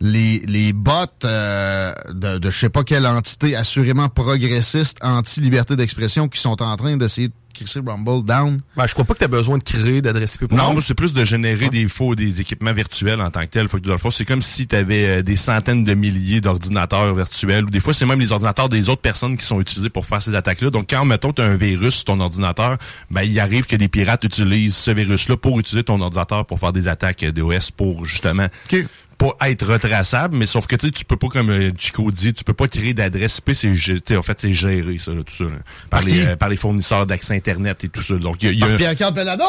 les, 0.00 0.40
les 0.40 0.74
bots 0.74 0.92
euh, 1.24 1.94
de, 2.10 2.36
de 2.36 2.50
je 2.50 2.58
sais 2.58 2.68
pas 2.68 2.84
quelle 2.84 3.06
entité 3.06 3.56
assurément 3.56 4.10
progressiste, 4.10 4.98
anti-liberté 5.02 5.74
d'expression, 5.74 6.28
qui 6.28 6.38
sont 6.38 6.60
en 6.62 6.76
train 6.76 6.98
d'essayer 6.98 7.28
de 7.28 7.34
crisser 7.58 7.80
Rumble 7.84 8.24
down. 8.24 8.60
Ben, 8.76 8.86
je 8.86 8.92
crois 8.92 9.04
pas 9.04 9.14
que 9.14 9.18
tu 9.18 9.24
as 9.24 9.28
besoin 9.28 9.58
de 9.58 9.62
créer 9.62 10.02
d'adresse 10.02 10.34
IP 10.36 10.46
pour 10.46 10.58
Non, 10.58 10.80
c'est 10.80 10.94
plus 10.94 11.12
de 11.12 11.24
générer 11.24 11.68
des 11.68 11.88
faux, 11.88 12.14
des 12.14 12.40
équipements 12.40 12.72
virtuels 12.72 13.20
en 13.20 13.30
tant 13.30 13.42
que 13.42 13.46
tel. 13.46 13.68
Faut 13.68 13.78
que, 13.78 14.10
c'est 14.10 14.24
comme 14.24 14.42
si 14.42 14.66
tu 14.66 14.76
avais 14.76 15.22
des 15.22 15.36
centaines 15.36 15.84
de 15.84 15.94
milliers 15.94 16.40
d'ordinateurs 16.40 17.14
virtuels. 17.14 17.64
Ou 17.64 17.70
des 17.70 17.80
fois, 17.80 17.94
c'est 17.94 18.06
même 18.06 18.20
les 18.20 18.32
ordinateurs 18.32 18.68
des 18.68 18.88
autres 18.88 19.02
personnes 19.02 19.36
qui 19.36 19.44
sont 19.44 19.60
utilisés 19.60 19.90
pour 19.90 20.06
faire 20.06 20.22
ces 20.22 20.34
attaques-là. 20.34 20.70
Donc, 20.70 20.88
quand, 20.90 21.04
mettons, 21.04 21.32
tu 21.32 21.42
as 21.42 21.44
un 21.44 21.56
virus 21.56 21.96
sur 21.96 22.04
ton 22.04 22.20
ordinateur, 22.20 22.78
ben, 23.10 23.22
il 23.22 23.38
arrive 23.40 23.66
que 23.66 23.76
des 23.76 23.88
pirates 23.88 24.24
utilisent 24.24 24.76
ce 24.76 24.90
virus-là 24.90 25.36
pour 25.36 25.58
utiliser 25.58 25.84
ton 25.84 26.00
ordinateur 26.00 26.46
pour 26.46 26.58
faire 26.58 26.72
des 26.72 26.88
attaques 26.88 27.22
euh, 27.22 27.32
DOS 27.32 27.70
pour, 27.76 28.04
justement, 28.04 28.46
OK. 28.72 28.84
Pas 29.18 29.50
être 29.50 29.66
retraçable, 29.66 30.36
mais 30.36 30.46
sauf 30.46 30.66
que 30.68 30.76
tu 30.76 30.86
sais, 30.86 30.92
tu 30.92 31.04
peux 31.04 31.16
pas, 31.16 31.26
comme 31.28 31.50
euh, 31.50 31.70
Chico 31.76 32.10
dit, 32.10 32.32
tu 32.32 32.44
peux 32.44 32.54
pas 32.54 32.68
créer 32.68 32.94
d'adresse 32.94 33.38
IP, 33.38 33.52
c'est 33.54 34.16
en 34.16 34.22
fait, 34.22 34.38
c'est 34.40 34.54
géré, 34.54 34.96
ça, 34.98 35.12
là, 35.12 35.22
tout 35.24 35.34
ça, 35.34 35.44
là, 35.44 35.50
par, 35.90 36.00
Par 36.00 36.02
les, 36.02 36.24
euh, 36.26 36.36
par 36.36 36.48
les 36.48 36.56
fournisseurs 36.56 37.04
d'accès 37.04 37.34
Internet 37.34 37.82
et 37.84 37.88
tout 37.88 38.00
ça. 38.02 38.14
Donc, 38.14 38.42
il 38.42 38.46
y 38.46 38.48
a- 38.48 38.52
il 38.52 38.80
y 38.80 38.84
a, 39.04 39.12
Pelado! 39.12 39.44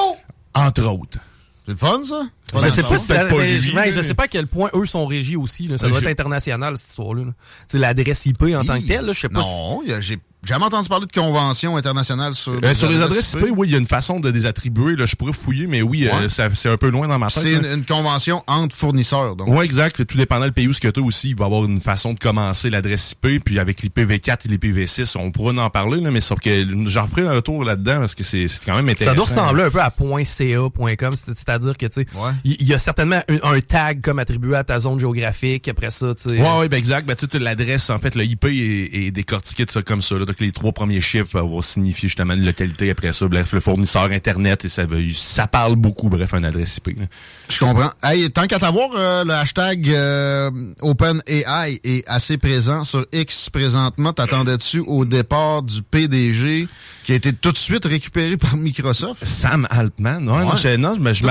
entre 0.56 0.84
autres. 0.86 1.20
C'est 1.66 1.72
le 1.74 1.78
fun, 1.78 2.04
ça? 2.04 2.24
Je 2.54 2.70
sais 2.70 2.82
pas, 2.84 2.98
si 2.98 3.06
ça- 3.06 3.26
pas 3.26 3.36
mais 3.38 3.52
lui, 3.54 3.60
je- 3.60 3.72
ben, 3.74 3.86
là. 3.86 3.92
je 3.92 4.02
sais 4.02 4.14
pas 4.14 4.24
à 4.24 4.28
quel 4.28 4.48
point 4.48 4.70
eux 4.74 4.86
sont 4.86 5.06
régis 5.06 5.36
aussi. 5.38 5.68
là. 5.68 5.78
Ça 5.78 5.86
Euh, 5.86 5.90
doit 5.90 6.00
être 6.02 6.08
international, 6.08 6.78
cette 6.78 6.90
histoire-là. 6.90 7.24
là. 7.26 7.32
C'est 7.68 7.78
l'adresse 7.80 8.26
IP 8.26 8.44
en 8.56 8.64
tant 8.64 8.80
que 8.82 8.88
telle. 8.88 9.06
là, 9.06 9.12
Je 9.14 9.20
sais 9.20 9.30
pas 9.30 9.42
Non, 9.42 9.82
j'ai 10.00 10.18
jamais 10.46 10.64
entendu 10.66 10.88
parler 10.88 11.06
de 11.06 11.12
convention 11.12 11.76
internationale 11.76 12.34
sur, 12.34 12.54
Euh, 12.64 12.74
sur 12.74 12.90
les 12.90 13.02
adresses 13.02 13.34
IP, 13.34 13.48
oui, 13.56 13.68
il 13.68 13.72
y 13.72 13.76
a 13.76 13.78
une 13.78 13.86
façon 13.86 14.20
de 14.22 14.30
les 14.30 14.46
attribuer. 14.46 14.96
Là, 14.96 15.06
je 15.06 15.16
pourrais 15.16 15.34
fouiller, 15.34 15.68
mais 15.68 15.82
oui, 15.82 16.08
euh, 16.08 16.22
Ouais. 16.22 16.30
ça- 16.30 16.48
c'est 16.56 16.70
un 16.70 16.78
peu 16.78 16.90
loin 16.90 17.08
dans 17.10 17.20
ma 17.20 17.28
tête. 17.28 17.44
C'est 17.44 17.54
une, 17.54 17.66
une 17.66 17.84
convention 17.86 18.42
entre 18.48 18.74
fournisseurs, 18.76 19.36
donc. 19.36 19.50
Oui, 19.50 19.66
exact. 19.66 20.06
Tout 20.06 20.18
dépendant 20.18 20.46
du 20.46 20.52
pays 20.54 20.68
où 20.68 20.74
ce 20.74 20.80
que 20.80 20.88
tu 20.88 21.02
aussi, 21.02 21.30
il 21.32 21.36
va 21.36 21.44
y 21.44 21.48
avoir 21.48 21.66
une 21.66 21.82
façon 21.82 22.14
de 22.14 22.20
commencer 22.20 22.70
l'adresse 22.70 23.12
IP. 23.12 23.40
Puis 23.44 23.60
avec 23.60 23.82
l'IPv4 23.82 24.46
et 24.46 24.50
l'IPv6, 24.50 25.16
on 25.18 25.30
pourra 25.32 25.52
en 25.54 25.70
parler, 25.70 26.00
là, 26.00 26.10
mais 26.10 26.22
sauf 26.22 26.40
que 26.40 26.66
j'en 26.88 27.04
reprends 27.04 27.28
un 27.28 27.34
retour 27.34 27.64
là-dedans 27.66 28.00
parce 28.00 28.16
que 28.16 28.24
c'est 28.24 28.48
quand 28.66 28.76
même 28.76 28.86
Ça 28.88 28.92
intéressant. 29.12 29.16
doit 29.16 29.26
ressembler 29.26 29.64
un 29.64 29.70
peu 29.72 29.82
à 29.82 29.92
.ca.com, 30.24 31.12
c'est- 31.12 31.38
c'est-à-dire 31.38 31.76
que, 31.78 31.86
tu 31.86 32.02
sais, 32.02 32.06
Ouais. 32.16 32.32
Il 32.44 32.68
y, 32.68 32.74
a 32.74 32.80
certainement 32.80 33.22
un, 33.28 33.52
un 33.56 33.60
tag 33.62 34.02
comme 34.02 34.20
attribué 34.20 34.56
à 34.56 34.64
ta 34.64 34.80
zone 34.80 35.00
géographique. 35.00 35.68
Après 35.68 35.90
ça, 35.90 36.14
tu 36.16 36.30
sais. 36.30 36.42
Ouais, 36.42 36.58
ouais, 36.60 36.70
ben 36.70 36.78
exact. 36.78 37.06
Ben, 37.08 37.16
tu 37.16 37.28
sais, 37.32 37.40
l'adresse, 37.40 37.90
en 37.90 38.00
fait, 38.00 38.16
le 38.16 38.24
IP 38.24 38.46
est, 38.46 38.50
est 39.08 39.12
décortiqué 39.12 39.66
de 39.66 39.72
ça 39.72 39.82
comme 39.82 40.02
ça. 40.02 40.16
Là. 40.16 40.26
Donc, 40.26 40.40
les 40.40 40.52
trois 40.52 40.72
premiers 40.72 41.02
chiffres 41.02 41.40
vont 41.40 41.62
signifier 41.62 42.10
justement 42.10 42.34
une 42.34 42.46
localité 42.46 42.90
après 42.92 43.14
ça. 43.14 43.28
Bref, 43.28 43.54
le 43.54 43.60
fournisseur 43.60 44.04
Internet, 44.12 44.66
et 44.66 44.70
ça, 44.70 44.86
veut- 44.86 45.14
ça 45.14 45.48
parle 45.48 45.76
beaucoup, 45.76 46.10
bref, 46.10 46.34
un 46.34 46.44
adresse 46.44 46.78
IP. 46.78 47.00
là. 47.00 47.06
Je 47.50 47.60
comprends. 47.60 47.90
Hey, 48.04 48.30
tant 48.32 48.46
qu'à 48.48 48.60
t'avoir, 48.60 48.90
euh, 48.96 49.24
le 49.24 49.34
hashtag 49.34 49.90
euh, 49.90 50.52
OpenAI 50.82 51.80
est 51.84 52.08
assez 52.08 52.38
présent 52.38 52.84
sur 52.84 53.06
X 53.12 53.50
présentement. 53.50 54.14
T'attendais-tu 54.14 54.80
au 54.80 55.06
départ 55.06 55.64
du 55.64 55.82
PDG 55.82 56.68
qui 57.06 57.12
a 57.14 57.16
été 57.16 57.34
tout 57.34 57.52
de 57.52 57.58
suite 57.58 57.86
récupéré 57.86 58.38
par 58.38 58.56
Microsoft? 58.58 59.26
Sam 59.26 59.68
Altman, 59.72 60.20
non, 60.24 60.36
Ouais. 60.38 60.44
non, 60.44 60.56
je, 60.56 60.76
non, 60.76 60.96
mais 61.00 61.14
je 61.14 61.26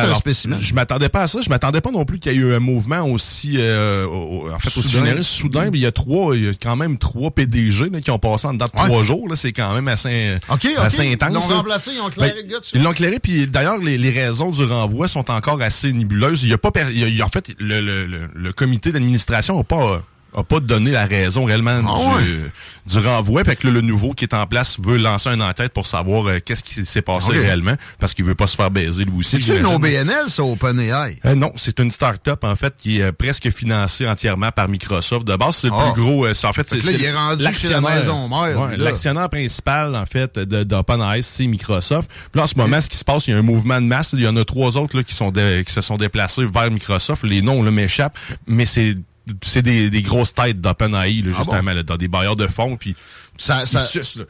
je 0.60 0.74
m'attendais 0.74 0.97
pas 1.06 1.22
à 1.22 1.26
ça. 1.28 1.40
Je 1.40 1.48
m'attendais 1.48 1.80
pas 1.80 1.90
non 1.92 2.04
plus 2.04 2.18
qu'il 2.18 2.32
y 2.32 2.34
ait 2.34 2.38
eu 2.38 2.52
un 2.54 2.58
mouvement 2.58 3.02
aussi, 3.02 3.54
euh, 3.58 4.04
au- 4.06 4.50
en 4.52 4.58
fait, 4.58 4.68
aussi 4.76 4.82
Soudain. 4.88 5.04
généreux, 5.04 5.22
soudain. 5.22 5.70
Mais 5.70 5.78
il 5.78 5.82
y 5.82 5.86
a 5.86 5.92
trois, 5.92 6.36
il 6.36 6.44
y 6.44 6.48
a 6.48 6.52
quand 6.60 6.74
même 6.74 6.98
trois 6.98 7.30
PDG 7.30 7.90
là, 7.90 8.00
qui 8.00 8.10
ont 8.10 8.18
passé 8.18 8.48
en 8.48 8.54
dedans 8.54 8.66
de 8.74 8.78
Ouais. 8.80 8.86
trois 8.86 9.02
jours. 9.04 9.28
Là, 9.28 9.36
c'est 9.36 9.52
quand 9.52 9.72
même 9.74 9.86
assez, 9.88 10.36
OK, 10.50 10.66
OK. 10.66 10.78
assez 10.78 11.12
intense. 11.12 11.30
Ils 11.30 11.34
l'ont 11.50 11.56
remplacé, 11.58 11.90
ils 11.94 12.00
ont 12.00 12.08
clairé 12.10 12.32
Ben, 12.34 12.44
le 12.46 12.50
gars 12.52 12.58
dessus. 12.60 12.76
Ils 12.76 12.82
l'ont 12.82 12.92
éclairé, 12.92 13.18
puis 13.20 13.46
d'ailleurs, 13.46 13.78
les, 13.78 13.96
les 13.98 14.10
raisons 14.10 14.50
du 14.50 14.64
renvoi 14.64 15.06
sont 15.06 15.30
encore 15.30 15.62
assez 15.62 15.92
nébuleuses. 15.92 16.42
Il 16.42 16.48
y 16.50 16.52
a 16.54 16.58
pas, 16.58 16.70
il 16.90 17.14
y 17.16 17.22
a- 17.22 17.24
en 17.24 17.28
fait, 17.28 17.54
le, 17.58 17.80
le, 17.80 18.06
le, 18.06 18.28
le 18.34 18.52
comité 18.52 18.90
d'administration 18.90 19.56
n'a 19.58 19.64
pas, 19.64 20.02
a 20.38 20.44
pas 20.44 20.60
donné 20.60 20.90
la 20.90 21.06
raison 21.06 21.44
réellement 21.44 21.80
Ah 21.86 22.20
du, 22.22 22.50
du 22.86 22.98
renvoi. 23.06 23.44
Fait 23.44 23.56
que 23.56 23.66
là, 23.66 23.72
le 23.72 23.80
nouveau 23.80 24.12
qui 24.12 24.24
est 24.24 24.34
en 24.34 24.46
place 24.46 24.78
veut 24.80 24.96
lancer 24.96 25.28
une 25.30 25.42
enquête 25.42 25.72
pour 25.72 25.86
savoir 25.86 26.26
euh, 26.28 26.38
qu'est-ce 26.44 26.62
qui 26.62 26.84
s'est 26.84 27.02
passé 27.02 27.32
réellement, 27.32 27.74
parce 27.98 28.14
qu'il 28.14 28.24
veut 28.24 28.34
pas 28.34 28.46
se 28.46 28.56
faire 28.56 28.70
baiser 28.70 29.04
lui 29.04 29.18
aussi. 29.18 29.40
C'est-tu 29.42 29.58
une. 29.58 29.66
OBNL, 29.66 30.28
ça, 30.28 30.42
OpenAI? 30.44 31.18
Euh, 31.24 31.34
non, 31.34 31.52
c'est 31.56 31.78
une 31.80 31.90
start-up 31.90 32.44
en 32.44 32.56
fait 32.56 32.74
qui 32.76 32.98
est 32.98 33.02
euh, 33.02 33.12
presque 33.12 33.50
financée 33.50 34.08
entièrement 34.08 34.50
par 34.52 34.68
Microsoft. 34.68 35.26
De 35.26 35.36
base, 35.36 35.56
c'est 35.56 35.68
le 35.68 35.74
Ah. 35.76 35.90
plus 35.92 36.02
gros. 36.02 36.24
euh, 36.26 36.34
c'est 36.34 36.46
en 36.46 36.52
fait, 36.52 36.68
c'est 36.68 36.80
c'est 36.80 36.96
la 36.98 37.34
l'actionnaire- 37.38 37.80
maison 37.82 38.28
mère, 38.28 38.58
Ouais. 38.60 38.76
L'actionnaire 38.76 39.28
principal 39.28 39.94
en 39.96 40.06
fait 40.06 40.38
d'OpenAI, 40.38 41.22
c'est 41.22 41.46
Microsoft. 41.46 42.10
Puis 42.10 42.38
là, 42.38 42.44
en 42.44 42.46
ce 42.46 42.54
moment, 42.56 42.80
ce 42.80 42.88
qui 42.88 42.96
se 42.96 43.04
passe, 43.04 43.26
il 43.28 43.32
y 43.32 43.34
a 43.34 43.38
un 43.38 43.42
mouvement 43.42 43.80
de 43.80 43.86
masse. 43.86 44.10
Il 44.12 44.20
y 44.20 44.28
en 44.28 44.36
a 44.36 44.44
trois 44.44 44.76
autres 44.76 44.96
là, 44.96 45.02
qui 45.02 45.14
sont 45.14 45.30
dé- 45.30 45.62
qui 45.66 45.72
se 45.72 45.80
sont 45.80 45.96
déplacés 45.96 46.44
vers 46.46 46.70
Microsoft. 46.70 47.24
Les 47.24 47.42
noms 47.42 47.62
là 47.62 47.70
m'échappent, 47.70 48.16
mais 48.46 48.64
c'est 48.64 48.96
c'est 49.42 49.62
des, 49.62 49.90
des 49.90 50.02
grosses 50.02 50.34
têtes 50.34 50.60
d'OpenAI 50.60 51.22
Ah 51.26 51.32
justement 51.38 51.72
là, 51.72 51.82
dans 51.82 51.96
des 51.96 52.08
bailleurs 52.08 52.36
de 52.36 52.46
fonds. 52.46 52.76
Puis 52.76 52.94
Ça, 53.36 53.66
ça, 53.66 53.86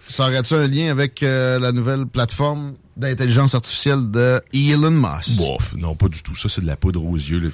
ça 0.09 0.23
aurait-tu 0.25 0.55
un 0.55 0.67
lien 0.67 0.91
avec 0.91 1.23
euh, 1.23 1.59
la 1.59 1.73
nouvelle 1.73 2.07
plateforme? 2.07 2.75
D'intelligence 2.99 3.55
artificielle 3.55 4.11
de 4.11 4.43
Elon 4.53 4.91
Musk? 4.91 5.37
bof, 5.37 5.75
non 5.77 5.95
pas 5.95 6.09
du 6.09 6.23
tout. 6.23 6.35
Ça, 6.37 6.49
c'est 6.49 6.61
de 6.61 6.67
la 6.67 6.77
poudre 6.77 7.05
aux 7.05 7.17
yeux. 7.17 7.39
Là, 7.39 7.49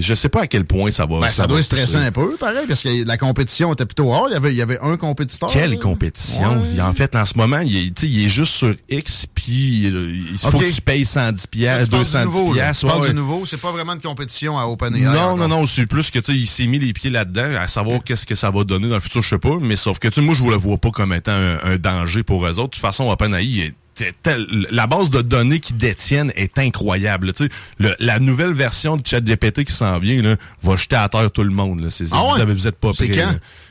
je 0.00 0.14
sais 0.14 0.28
pas 0.28 0.42
à 0.42 0.46
quel 0.46 0.64
point 0.64 0.90
ça 0.90 1.06
va. 1.06 1.20
Ben, 1.20 1.28
ça, 1.28 1.42
va 1.42 1.48
doit 1.48 1.58
se 1.58 1.64
stresser 1.64 1.96
un 1.96 2.10
peu, 2.10 2.36
pareil, 2.36 2.66
parce 2.66 2.82
que 2.82 3.06
la 3.06 3.16
compétition 3.16 3.72
était 3.72 3.86
plutôt 3.86 4.08
rare. 4.08 4.24
Il 4.28 4.32
y 4.32 4.36
avait, 4.36 4.52
il 4.52 4.56
y 4.56 4.62
avait 4.62 4.78
un 4.80 4.96
compétiteur. 4.96 5.50
Quelle 5.50 5.72
là. 5.72 5.76
compétition! 5.76 6.62
Ouais. 6.62 6.80
En 6.80 6.92
fait, 6.94 7.14
en 7.16 7.24
ce 7.24 7.36
moment, 7.36 7.58
il 7.60 7.76
est, 7.76 8.02
il 8.02 8.24
est 8.24 8.28
juste 8.28 8.52
sur 8.54 8.74
X, 8.88 9.26
puis 9.32 9.86
euh, 9.86 10.12
il 10.32 10.38
faut 10.38 10.48
Ok. 10.48 10.60
que 10.64 10.72
tu 10.74 10.80
payes 10.80 11.04
110 11.04 11.42
Là, 11.42 11.46
piastres, 11.50 11.84
tu 11.84 11.90
parles 11.90 12.04
du 12.04 12.10
210 12.12 12.24
nouveau, 12.24 12.54
piastres. 12.54 12.86
Parles 12.86 13.00
ouais. 13.02 13.08
du 13.08 13.14
nouveau. 13.14 13.46
C'est 13.46 13.60
pas 13.60 13.72
vraiment 13.72 13.92
une 13.92 14.00
compétition 14.00 14.58
à 14.58 14.64
OpenAI. 14.66 15.00
Non, 15.00 15.36
non, 15.36 15.48
non, 15.48 15.66
c'est 15.66 15.86
plus 15.86 16.10
que 16.10 16.18
tu 16.18 16.32
sais, 16.32 16.38
il 16.38 16.46
s'est 16.46 16.66
mis 16.66 16.78
les 16.78 16.92
pieds 16.92 17.10
là-dedans, 17.10 17.54
à 17.60 17.68
savoir 17.68 18.02
qu'est-ce 18.02 18.26
que 18.26 18.34
ça 18.34 18.50
va 18.50 18.64
donner 18.64 18.88
dans 18.88 18.94
le 18.94 19.00
futur, 19.00 19.22
je 19.22 19.28
sais 19.28 19.38
pas, 19.38 19.58
mais 19.60 19.76
sauf 19.76 19.98
que 19.98 20.08
tu 20.08 20.14
sais, 20.14 20.20
moi 20.20 20.34
je 20.34 20.40
vous 20.42 20.50
le 20.50 20.56
vois 20.56 20.78
pas 20.78 20.90
comme 20.90 21.12
étant 21.12 21.32
un, 21.32 21.58
un 21.62 21.76
danger 21.76 22.22
pour 22.22 22.46
eux 22.46 22.50
autres. 22.50 22.58
De 22.58 22.62
toute 22.68 22.76
façon, 22.76 23.10
OpenAI 23.10 23.58
est 23.60 23.74
la 24.70 24.86
base 24.86 25.10
de 25.10 25.22
données 25.22 25.60
qu'ils 25.60 25.76
détiennent 25.76 26.32
est 26.36 26.58
incroyable. 26.58 27.32
Tu 27.32 27.44
sais, 27.44 27.50
le- 27.78 27.94
la 28.00 28.18
nouvelle 28.18 28.52
version 28.52 28.96
de 28.96 29.06
ChatGPT 29.06 29.64
qui 29.64 29.72
s'en 29.72 29.98
vient 29.98 30.22
là, 30.22 30.36
va 30.62 30.76
jeter 30.76 30.96
à 30.96 31.08
terre 31.08 31.30
tout 31.30 31.42
le 31.44 31.50
monde. 31.50 31.80
Là. 31.80 31.88
Ah 32.12 32.16
vous, 32.34 32.40
avez- 32.40 32.52
vous 32.54 32.66
êtes 32.68 32.76
pas 32.78 32.92
prêts. 32.92 33.08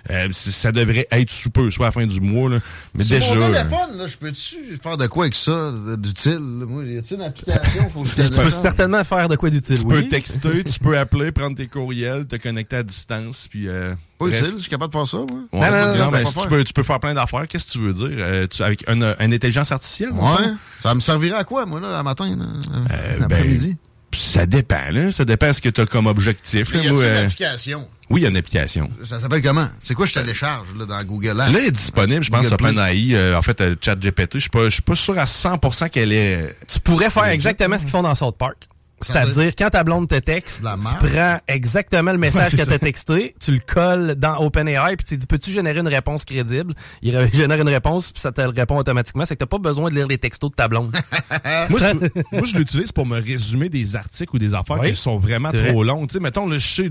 Euh, 0.10 0.28
ça 0.32 0.72
devrait 0.72 1.08
être 1.12 1.30
sous 1.32 1.50
peu, 1.50 1.70
soit 1.70 1.88
à 1.88 1.90
la 1.90 1.92
fin 1.92 2.06
du 2.06 2.22
mois. 2.22 2.50
Là. 2.50 2.60
Mais 2.96 3.04
déjà. 3.04 3.36
mon 3.36 3.42
euh, 3.42 3.48
téléphone, 3.64 3.98
là, 3.98 4.08
je 4.08 4.18
peux-tu 4.18 4.78
faire 4.82 4.98
de 4.98 5.08
quoi 5.08 5.26
avec 5.26 5.36
ça, 5.36 5.72
d'utile? 5.98 6.34
là? 6.34 6.66
Moi, 6.66 6.84
y 6.86 6.98
a-t-il 6.98 7.18
une 7.20 7.24
application? 7.26 7.90
Faut 7.94 8.04
que 8.04 8.10
je 8.10 8.28
Tu 8.30 8.42
peux 8.42 8.50
certainement 8.50 9.04
faire 9.04 9.28
de 9.30 9.36
quoi 9.36 9.50
d'utile, 9.50 9.80
tu 9.80 9.86
oui. 9.86 10.04
peux 10.04 10.08
texter, 10.08 10.64
tu 10.66 10.80
peux 10.80 10.98
appeler, 10.98 11.32
prendre 11.32 11.58
tes 11.58 11.68
courriels, 11.68 12.26
te 12.26 12.36
connecter 12.38 12.78
à 12.78 12.84
distance, 12.84 13.48
puis. 13.50 13.68
Euh, 13.68 13.94
Pas 14.18 14.28
bref. 14.28 14.40
utile, 14.42 14.54
je 14.56 14.62
suis 14.62 14.70
capable 14.70 14.94
de 14.94 14.98
faire 14.98 15.08
ça, 15.08 15.18
moi. 15.18 15.28
Ouais, 15.52 15.72
Non, 15.72 15.78
non, 15.78 15.88
non, 15.88 15.94
non, 15.98 16.06
non, 16.06 16.12
mais 16.12 16.24
pas 16.24 16.30
si 16.30 16.36
tu, 16.40 16.48
peux, 16.48 16.64
tu 16.64 16.74
peux 16.74 16.84
faire 16.84 17.00
plein 17.00 17.14
d'affaires. 17.14 17.48
Qu'est-ce 17.48 17.68
que 17.68 17.72
tu 17.74 17.80
veux 17.80 17.94
dire? 17.94 18.10
Euh, 18.20 18.48
tu- 18.48 18.64
avec 18.64 18.90
une, 18.90 19.04
une 19.20 19.34
intelligence 19.34 19.72
artificielle? 19.72 20.12
Ouais. 20.14 20.48
Ça 20.82 20.96
me 20.96 21.00
servirait 21.00 21.38
à 21.38 21.44
quoi, 21.44 21.66
moi, 21.66 21.80
là, 21.80 22.00
à 22.00 22.04
matin, 22.04 22.36
là, 22.36 22.46
Euh, 22.92 23.20
l'après-midi? 23.20 23.76
Ça 24.18 24.46
dépend, 24.46 24.92
là. 24.92 25.12
Ça 25.12 25.26
dépend 25.26 25.48
de 25.48 25.54
ce 25.54 25.62
que 25.62 25.70
tu 25.70 25.82
as 25.82 25.86
comme 25.86 26.08
objectif. 26.08 26.70
Mais 26.72 26.78
là. 26.80 26.84
y 26.84 26.88
a 26.88 26.92
Moi, 26.92 27.04
une 27.04 27.10
euh, 27.10 27.22
application? 27.24 27.88
oui, 28.10 28.22
il 28.22 28.24
y 28.24 28.26
a 28.26 28.30
une 28.30 28.38
application. 28.38 28.90
Ça 29.04 29.20
s'appelle 29.20 29.42
comment? 29.42 29.68
C'est 29.80 29.94
quoi 29.94 30.06
je 30.06 30.14
télécharge, 30.14 30.68
là, 30.78 30.86
dans 30.86 31.04
Google 31.04 31.40
Apps? 31.42 31.52
Là, 31.54 31.60
elle 31.60 31.68
est 31.68 31.72
disponible, 31.72 32.24
je 32.24 32.32
pense. 32.32 32.52
OpenAI. 32.52 33.10
Euh, 33.14 33.38
en 33.38 33.42
fait, 33.42 33.60
euh, 33.62 33.76
ChatGPT, 33.80 34.36
je 34.36 34.40
suis 34.40 34.50
pas, 34.50 34.66
je 34.66 34.70
suis 34.70 34.82
pas 34.82 34.96
sûr 34.96 35.18
à 35.18 35.26
100% 35.26 35.90
qu'elle 35.90 36.14
est... 36.14 36.56
Tu 36.68 36.80
pourrais 36.80 37.10
faire 37.10 37.26
exactement 37.26 37.78
ce 37.78 37.84
qu'ils 37.84 37.92
font 37.92 38.04
dans 38.04 38.16
South 38.16 38.38
Park. 38.38 38.68
C'est-à-dire, 39.02 39.54
quand 39.58 39.70
ta 39.70 39.84
blonde 39.84 40.08
te 40.08 40.16
texte, 40.16 40.64
tu 40.66 41.08
prends 41.08 41.40
exactement 41.48 42.12
le 42.12 42.18
message 42.18 42.44
Ouais, 42.46 42.50
c'est 42.50 42.58
qu'elle 42.58 42.66
t'a 42.66 42.72
ça. 42.74 42.80
texté, 42.80 43.36
tu 43.40 43.52
le 43.52 43.60
colles 43.60 44.16
dans 44.16 44.38
OpenAI, 44.40 44.96
puis 44.96 45.06
tu 45.06 45.18
dis, 45.18 45.26
peux-tu 45.26 45.52
générer 45.52 45.80
une 45.80 45.88
réponse 45.88 46.26
crédible? 46.26 46.74
Il 47.02 47.12
génère 47.34 47.62
une 47.62 47.70
réponse, 47.70 48.12
puis 48.12 48.20
ça 48.22 48.32
te 48.32 48.42
le 48.42 48.50
répond 48.50 48.78
automatiquement. 48.78 49.26
C'est 49.26 49.36
que 49.36 49.40
t'as 49.40 49.46
pas 49.46 49.58
besoin 49.60 49.90
de 49.90 49.96
lire 49.96 50.08
les 50.08 50.18
textos 50.18 50.50
de 50.50 50.56
ta 50.56 50.68
blonde. 50.68 50.92
moi, 51.70 51.80
je, 51.80 52.10
moi, 52.32 52.44
je 52.44 52.58
l'utilise 52.58 52.92
pour 52.92 53.06
me 53.06 53.20
résumer 53.22 53.70
des 53.70 53.96
articles 53.96 54.36
ou 54.36 54.40
des 54.40 54.54
affaires 54.54 54.80
Oui. 54.80 54.92
qui 54.92 54.96
sont 54.96 55.18
vraiment 55.18 55.52
trop 55.52 55.84
longues. 55.84 56.08
Tu 56.10 56.14
sais, 56.14 56.20
mettons, 56.20 56.48
là, 56.48 56.58
je 56.58 56.68
sais, 56.68 56.90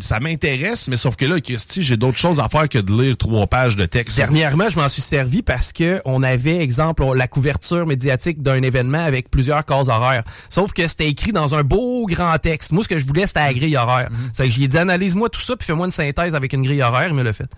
ça 0.00 0.20
m'intéresse, 0.20 0.88
mais 0.88 0.96
sauf 0.96 1.16
que 1.16 1.26
là, 1.26 1.40
Christy, 1.40 1.82
j'ai 1.82 1.96
d'autres 1.96 2.18
choses 2.18 2.40
à 2.40 2.48
faire 2.48 2.68
que 2.68 2.78
de 2.78 2.92
lire 2.92 3.16
trois 3.16 3.46
pages 3.46 3.76
de 3.76 3.84
texte. 3.86 4.16
Dernièrement, 4.16 4.68
je 4.68 4.78
m'en 4.78 4.88
suis 4.88 5.02
servi 5.02 5.42
parce 5.42 5.72
que 5.72 6.00
on 6.06 6.22
avait, 6.22 6.56
exemple, 6.62 7.04
la 7.14 7.28
couverture 7.28 7.86
médiatique 7.86 8.42
d'un 8.42 8.62
événement 8.62 9.04
avec 9.04 9.30
plusieurs 9.30 9.64
cases 9.64 9.88
horaires. 9.88 10.24
Sauf 10.48 10.72
que 10.72 10.86
c'était 10.86 11.08
écrit 11.08 11.32
dans 11.34 11.54
un 11.54 11.62
beau 11.62 12.06
grand 12.06 12.36
texte. 12.38 12.72
Moi, 12.72 12.82
ce 12.82 12.88
que 12.88 12.98
je 12.98 13.06
voulais, 13.06 13.26
c'était 13.26 13.40
la 13.40 13.52
grille 13.52 13.76
horaire. 13.76 14.08
C'est 14.32 14.44
que 14.44 14.50
j'ai 14.50 14.66
dit, 14.66 14.78
analyse-moi 14.78 15.28
tout 15.28 15.40
ça, 15.40 15.56
puis 15.56 15.66
fais-moi 15.66 15.86
une 15.86 15.92
synthèse 15.92 16.34
avec 16.34 16.52
une 16.52 16.62
grille 16.62 16.82
horaire. 16.82 17.08
Il 17.08 17.14
me 17.14 17.22
l'a 17.22 17.32
fait. 17.32 17.50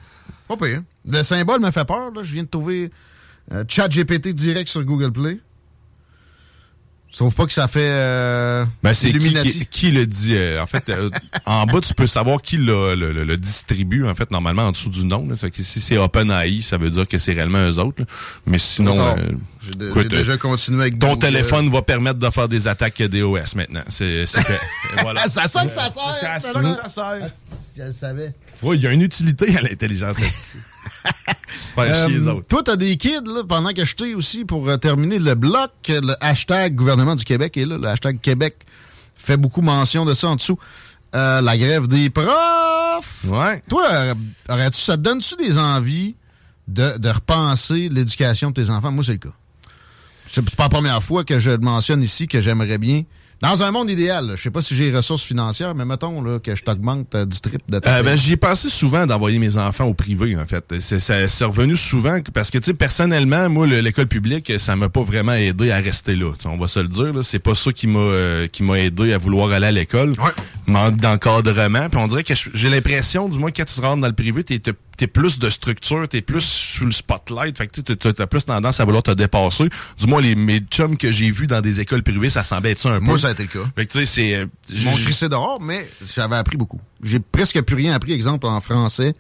Pas 0.49 0.57
pire. 0.57 0.83
Le 1.09 1.23
symbole 1.23 1.61
me 1.61 1.71
fait 1.71 1.85
peur, 1.85 2.11
là. 2.15 2.23
Je 2.23 2.33
viens 2.33 2.43
de 2.43 2.49
trouver 2.49 2.91
euh, 3.53 3.65
ChatGPT 3.69 4.29
direct 4.29 4.69
sur 4.69 4.83
Google 4.85 5.13
Play. 5.13 5.39
Sauf 7.11 7.35
pas 7.35 7.47
que 7.47 7.53
ça 7.53 7.67
fait 7.67 7.79
euh, 7.81 8.65
Ben, 8.83 8.93
c'est 8.93 9.11
qui, 9.11 9.17
Illuminati. 9.17 9.53
qui, 9.61 9.67
qui 9.67 9.91
le 9.91 10.07
dit. 10.07 10.35
euh, 10.37 10.61
en 10.63 10.67
fait, 10.67 10.89
euh, 10.91 11.09
en 11.47 11.65
bas, 11.65 11.81
tu 11.81 11.95
peux 11.95 12.07
savoir 12.07 12.43
qui 12.43 12.59
le, 12.59 12.95
le, 12.95 13.11
le- 13.13 13.25
le 13.25 13.37
distribue, 13.39 14.07
en 14.07 14.15
fait, 14.15 14.31
normalement, 14.31 14.65
en 14.67 14.73
dessous 14.73 14.91
du 14.91 15.07
nom. 15.07 15.27
Là. 15.27 15.35
Fait 15.35 15.51
que 15.51 15.63
si 15.63 15.81
c'est 15.81 15.97
OpenAI, 15.97 16.61
ça 16.61 16.77
veut 16.77 16.91
dire 16.91 17.09
que 17.09 17.17
c'est 17.17 17.33
réellement 17.33 17.65
eux 17.67 17.79
autres. 17.79 18.01
là. 18.03 18.07
Mais 18.45 18.59
sinon, 18.59 18.97
Non, 18.97 19.17
euh, 19.17 19.29
J'ai 19.67 19.75
de- 19.77 19.89
écoute, 19.89 20.09
déjà 20.09 20.33
euh, 20.33 20.37
continué 20.37 20.83
avec 20.83 20.99
ton 20.99 21.09
Google. 21.15 21.21
téléphone 21.21 21.71
va 21.71 21.81
permettre 21.81 22.19
de 22.19 22.29
faire 22.29 22.49
des 22.49 22.69
attaques 22.69 23.01
DOS 23.01 23.55
maintenant. 23.55 23.85
C'est 23.89 24.27
fait. 24.27 24.61
Voilà. 25.01 25.27
Ça 25.29 25.47
sonne, 25.49 25.71
ça 25.71 25.89
sert! 25.91 26.17
C'est 26.21 26.27
à 26.27 26.41
ça 26.41 26.61
que 26.61 26.69
ça 26.69 26.89
sert. 26.89 27.29
Je 27.79 27.83
le 27.83 27.93
savais. 27.95 28.35
Oui, 28.63 28.77
il 28.77 28.83
y 28.83 28.87
a 28.87 28.93
une 28.93 29.03
utilité 29.03 29.57
à 29.57 29.63
l'intelligence 29.63 30.11
artificielle. 30.19 30.63
Faire 31.75 32.07
chier 32.09 32.19
les 32.19 32.27
Euh, 32.27 32.33
autres. 32.33 32.47
toi, 32.49 32.63
t'as 32.65 32.77
des 32.77 32.97
kids, 32.97 33.21
là, 33.27 33.43
pendant 33.49 33.73
que 33.73 33.85
je 33.85 33.95
t'ai 33.95 34.15
aussi, 34.15 34.45
pour 34.45 34.69
euh, 34.69 34.77
terminer 34.77 35.19
le 35.19 35.35
bloc, 35.35 35.71
le 35.89 36.15
hashtag 36.21 36.75
gouvernement 36.75 37.15
du 37.15 37.25
Québec 37.25 37.57
est 37.57 37.67
là, 37.67 37.77
le 37.79 37.87
hashtag 37.89 38.21
Québec 38.21 38.57
fait 39.17 39.37
beaucoup 39.37 39.63
mention 39.63 40.05
de 40.05 40.15
ça 40.15 40.29
en 40.29 40.37
dessous. 40.37 40.59
Euh, 41.15 41.41
la 41.41 41.57
grève 41.57 41.87
des 41.89 42.11
profs. 42.11 43.25
Ouais. 43.25 43.63
Toi, 43.69 43.85
euh, 43.91 44.15
aurais-tu, 44.49 44.81
ça 44.81 44.97
te 44.97 45.03
donne-tu 45.03 45.37
des 45.37 45.59
envies 45.59 46.15
de, 46.69 46.99
de 46.99 47.09
repenser 47.09 47.89
l'éducation 47.89 48.51
de 48.51 48.63
tes 48.63 48.71
enfants? 48.71 48.93
Moi, 48.93 49.05
c'est 49.05 49.13
le 49.13 49.19
cas. 49.19 49.35
C'est 50.27 50.43
pas 50.57 50.65
la 50.65 50.69
première 50.69 51.03
fois 51.03 51.25
que 51.25 51.39
je 51.39 51.51
mentionne 51.53 52.03
ici 52.03 52.27
que 52.27 52.41
j'aimerais 52.41 52.79
bien. 52.79 53.03
Dans 53.43 53.63
un 53.63 53.71
monde 53.71 53.91
idéal, 53.91 54.33
je 54.35 54.43
sais 54.43 54.51
pas 54.51 54.63
si 54.63 54.75
j'ai 54.75 54.91
les 54.91 54.97
ressources 54.97 55.23
financières, 55.23 55.75
mais 55.75 55.85
mettons 55.85 56.23
là, 56.23 56.39
que 56.39 56.57
je 56.57 56.63
t'augmente 56.63 57.15
euh, 57.15 57.27
du 57.27 57.39
trip 57.39 57.61
de 57.69 57.79
ta 57.79 57.99
Euh, 57.99 58.03
ben, 58.03 58.17
j'y 58.17 58.33
ai 58.33 58.37
pensé 58.39 58.71
souvent 58.71 59.07
d'envoyer 59.07 59.39
mes 59.39 59.59
enfants 59.59 59.85
au 59.85 59.93
privé, 59.93 60.35
en 60.39 60.47
fait. 60.47 60.65
C'est, 60.81 60.99
ça- 60.99 61.29
c'est 61.29 61.45
revenu 61.45 61.77
souvent 61.77 62.19
parce 62.33 62.51
que, 62.51 62.57
tu 62.57 62.65
sais, 62.65 62.75
personnellement, 62.75 63.51
moi, 63.51 63.67
le- 63.67 63.81
l'école 63.81 64.07
publique, 64.07 64.51
ça 64.59 64.75
m'a 64.75 64.89
pas 64.89 65.03
vraiment 65.03 65.35
aidé 65.35 65.71
à 65.71 65.77
rester 65.81 66.15
là. 66.17 66.31
On 66.47 66.57
va 66.57 66.67
se 66.67 66.81
le 66.81 66.89
dire, 66.89 67.13
là. 67.13 67.23
C'est 67.23 67.39
pas 67.39 67.55
ça 67.55 67.73
qui 67.73 67.87
m'a, 67.87 67.99
euh, 67.99 68.47
qui 68.47 68.63
m'a 68.63 68.79
aidé 68.81 69.13
à 69.13 69.19
vouloir 69.19 69.51
aller 69.53 69.67
à 69.67 69.73
l'école. 69.73 70.11
Ouais. 70.13 70.33
Manque 70.67 70.97
d'encadrement. 70.97 71.91
Puis 71.91 72.01
on 72.01 72.09
dirait 72.09 72.25
que 72.25 72.33
j'ai 72.55 72.71
l'impression, 72.71 73.29
du 73.29 73.39
moins, 73.39 73.51
quand 73.51 73.67
tu 73.67 73.81
rentres 73.81 74.01
dans 74.01 74.09
le 74.09 74.15
privé, 74.15 74.45
t'es, 74.45 74.59
t'es- 74.59 74.73
t'es 74.97 75.07
plus 75.07 75.39
de 75.39 75.49
structure, 75.51 76.09
t'es 76.09 76.23
plus 76.23 76.41
sous 76.41 76.85
le 76.87 76.93
spotlight. 76.93 77.57
Fait 77.59 77.67
que 77.67 77.73
tu 77.73 77.83
sais, 77.87 77.97
t'as, 77.97 78.13
t'as 78.13 78.27
plus 78.27 78.45
tendance 78.45 78.81
à 78.81 78.85
vouloir 78.85 79.03
te 79.03 79.11
dépasser. 79.11 79.69
Du 79.99 80.07
moins, 80.07 80.21
les, 80.21 80.35
mes 80.35 80.61
chums 80.61 80.97
que 80.97 81.11
j'ai 81.13 81.31
vus 81.31 81.47
dans 81.47 81.61
des 81.61 81.81
écoles 81.81 82.03
privées, 82.03 82.31
ça 82.31 82.43
semblait 82.45 82.73
être 82.73 82.79
ça 82.79 82.91
un 82.91 82.99
peu. 82.99 83.05
Moi, 83.05 83.19
ça 83.19 83.29
a 83.29 83.33
été 83.33 83.43
le 83.45 83.49
cas. 83.49 83.69
Fait 83.77 83.87
que, 83.87 83.93
tu 83.93 83.99
sais, 84.01 84.07
c'est, 84.07 84.35
euh, 84.37 84.47
j'ai- 84.73 84.91
crissé 84.91 85.29
dehors, 85.29 85.61
mais 85.61 85.89
j'avais 86.15 86.37
appris 86.37 86.57
beaucoup. 86.57 86.81
J'ai 87.03 87.21
presque 87.21 87.61
plus 87.63 87.77
rien 87.77 87.95
appris, 87.95 88.13
exemple, 88.13 88.47
en 88.47 88.61
français, 88.61 89.15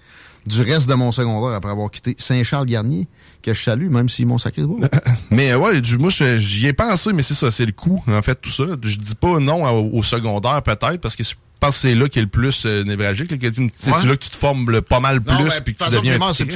du 0.47 0.61
reste 0.63 0.89
de 0.89 0.95
mon 0.95 1.11
secondaire 1.13 1.57
après 1.57 1.71
avoir 1.73 1.91
quitté 1.91 2.15
Saint-Charles-Garnier, 2.19 3.09
que 3.43 3.53
je 3.53 3.61
salue, 3.63 3.89
même 3.91 4.09
s'ils 4.09 4.27
m'ont 4.27 4.39
sacré 4.39 4.63
de. 4.63 4.69
Mais 5.31 5.51
euh, 5.53 5.59
ouais, 5.59 5.81
du- 5.81 5.99
moi 5.99 6.11
j'y 6.11 6.67
ai 6.67 6.73
pensé, 6.73 7.13
mais 7.13 7.23
c'est 7.23 7.35
ça, 7.35 7.51
c'est 7.51 7.67
le 7.67 7.73
coup, 7.73 8.03
en 8.07 8.23
fait, 8.23 8.41
tout 8.41 8.51
ça. 8.51 8.65
Je 8.83 8.97
dis 8.97 9.15
pas 9.17 9.39
non 9.41 9.65
au, 9.69 9.99
au 9.99 10.03
secondaire 10.05 10.63
peut-être, 10.63 10.99
parce 11.01 11.17
que 11.17 11.23
pense 11.61 11.75
que 11.77 11.81
c'est 11.83 11.95
là 11.95 12.09
qui 12.09 12.19
est 12.19 12.23
le 12.23 12.29
plus 12.29 12.65
euh, 12.67 12.85
névralgique. 12.85 13.31
C'est 13.31 13.91
Ouais. 13.91 14.05
là 14.07 14.17
que 14.17 14.23
tu 14.23 14.31
te 14.31 14.37
formes 14.37 14.71
le, 14.71 14.83
pas 14.83 15.01
mal 15.01 15.21
plus, 15.23 15.37
ben, 15.37 15.61
puis 15.65 15.75
que 15.75 15.85
tu 15.85 15.91
deviens 15.91 16.21
un 16.21 16.33
petit. 16.33 16.47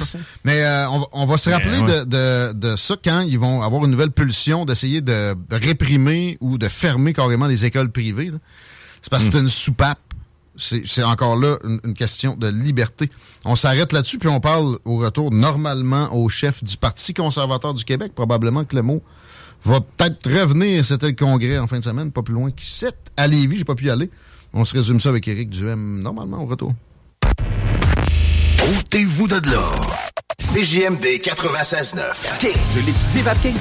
Mais 0.44 0.62
euh, 0.62 0.88
on, 0.90 0.98
va- 1.00 1.06
on 1.12 1.26
va 1.26 1.36
se 1.38 1.48
Mais, 1.48 1.56
rappeler 1.56 1.78
ouais. 1.78 2.00
de, 2.00 2.04
de, 2.04 2.52
de 2.52 2.76
ça 2.76 2.96
quand 3.02 3.20
ils 3.22 3.38
vont 3.38 3.62
avoir 3.62 3.84
une 3.84 3.90
nouvelle 3.90 4.10
pulsion 4.10 4.64
d'essayer 4.64 5.00
de 5.00 5.34
réprimer 5.50 6.36
ou 6.40 6.58
de 6.58 6.68
fermer 6.68 7.12
carrément 7.12 7.46
les 7.46 7.64
écoles 7.64 7.90
privées. 7.90 8.30
C'est 9.02 9.10
parce 9.10 9.24
que 9.24 9.28
Hmm. 9.28 9.32
c'est 9.32 9.38
une 9.40 9.48
soupape. 9.48 9.98
C'est 10.56 11.02
encore 11.02 11.36
là 11.36 11.56
une, 11.64 11.80
une 11.84 11.94
question 11.94 12.36
de 12.36 12.48
liberté. 12.48 13.08
On 13.46 13.56
s'arrête 13.56 13.94
là-dessus, 13.94 14.18
puis 14.18 14.28
on 14.28 14.40
parle 14.40 14.78
au 14.84 14.96
retour 14.98 15.32
normalement 15.32 16.14
au 16.14 16.28
chef 16.28 16.62
du 16.62 16.76
Parti 16.76 17.14
conservateur 17.14 17.72
du 17.72 17.84
Québec. 17.84 18.12
Probablement 18.14 18.64
que 18.64 18.76
le 18.76 18.82
mot 18.82 19.02
va 19.64 19.80
peut-être 19.80 20.28
revenir. 20.30 20.84
C'était 20.84 21.06
le 21.08 21.14
congrès 21.14 21.56
en 21.56 21.66
fin 21.66 21.78
de 21.78 21.84
semaine, 21.84 22.12
pas 22.12 22.20
plus 22.22 22.34
loin 22.34 22.50
7 22.58 22.94
à 23.16 23.26
Lévis. 23.26 23.56
J'ai 23.58 23.64
pas 23.64 23.74
pu 23.74 23.86
y 23.86 23.90
aller. 23.90 24.10
On 24.52 24.64
se 24.64 24.74
résume 24.74 25.00
ça 25.00 25.10
avec 25.10 25.28
Éric 25.28 25.50
Duhem 25.50 26.00
normalement 26.02 26.42
au 26.42 26.46
retour. 26.46 26.72
Ôtez-vous 28.78 29.28
de 29.28 29.50
là. 29.50 29.70
CJMD 30.38 31.04
96.9. 31.22 32.38
King. 32.38 32.56
Je 32.74 32.80
l'étudie, 32.80 33.22
Vapking. 33.22 33.54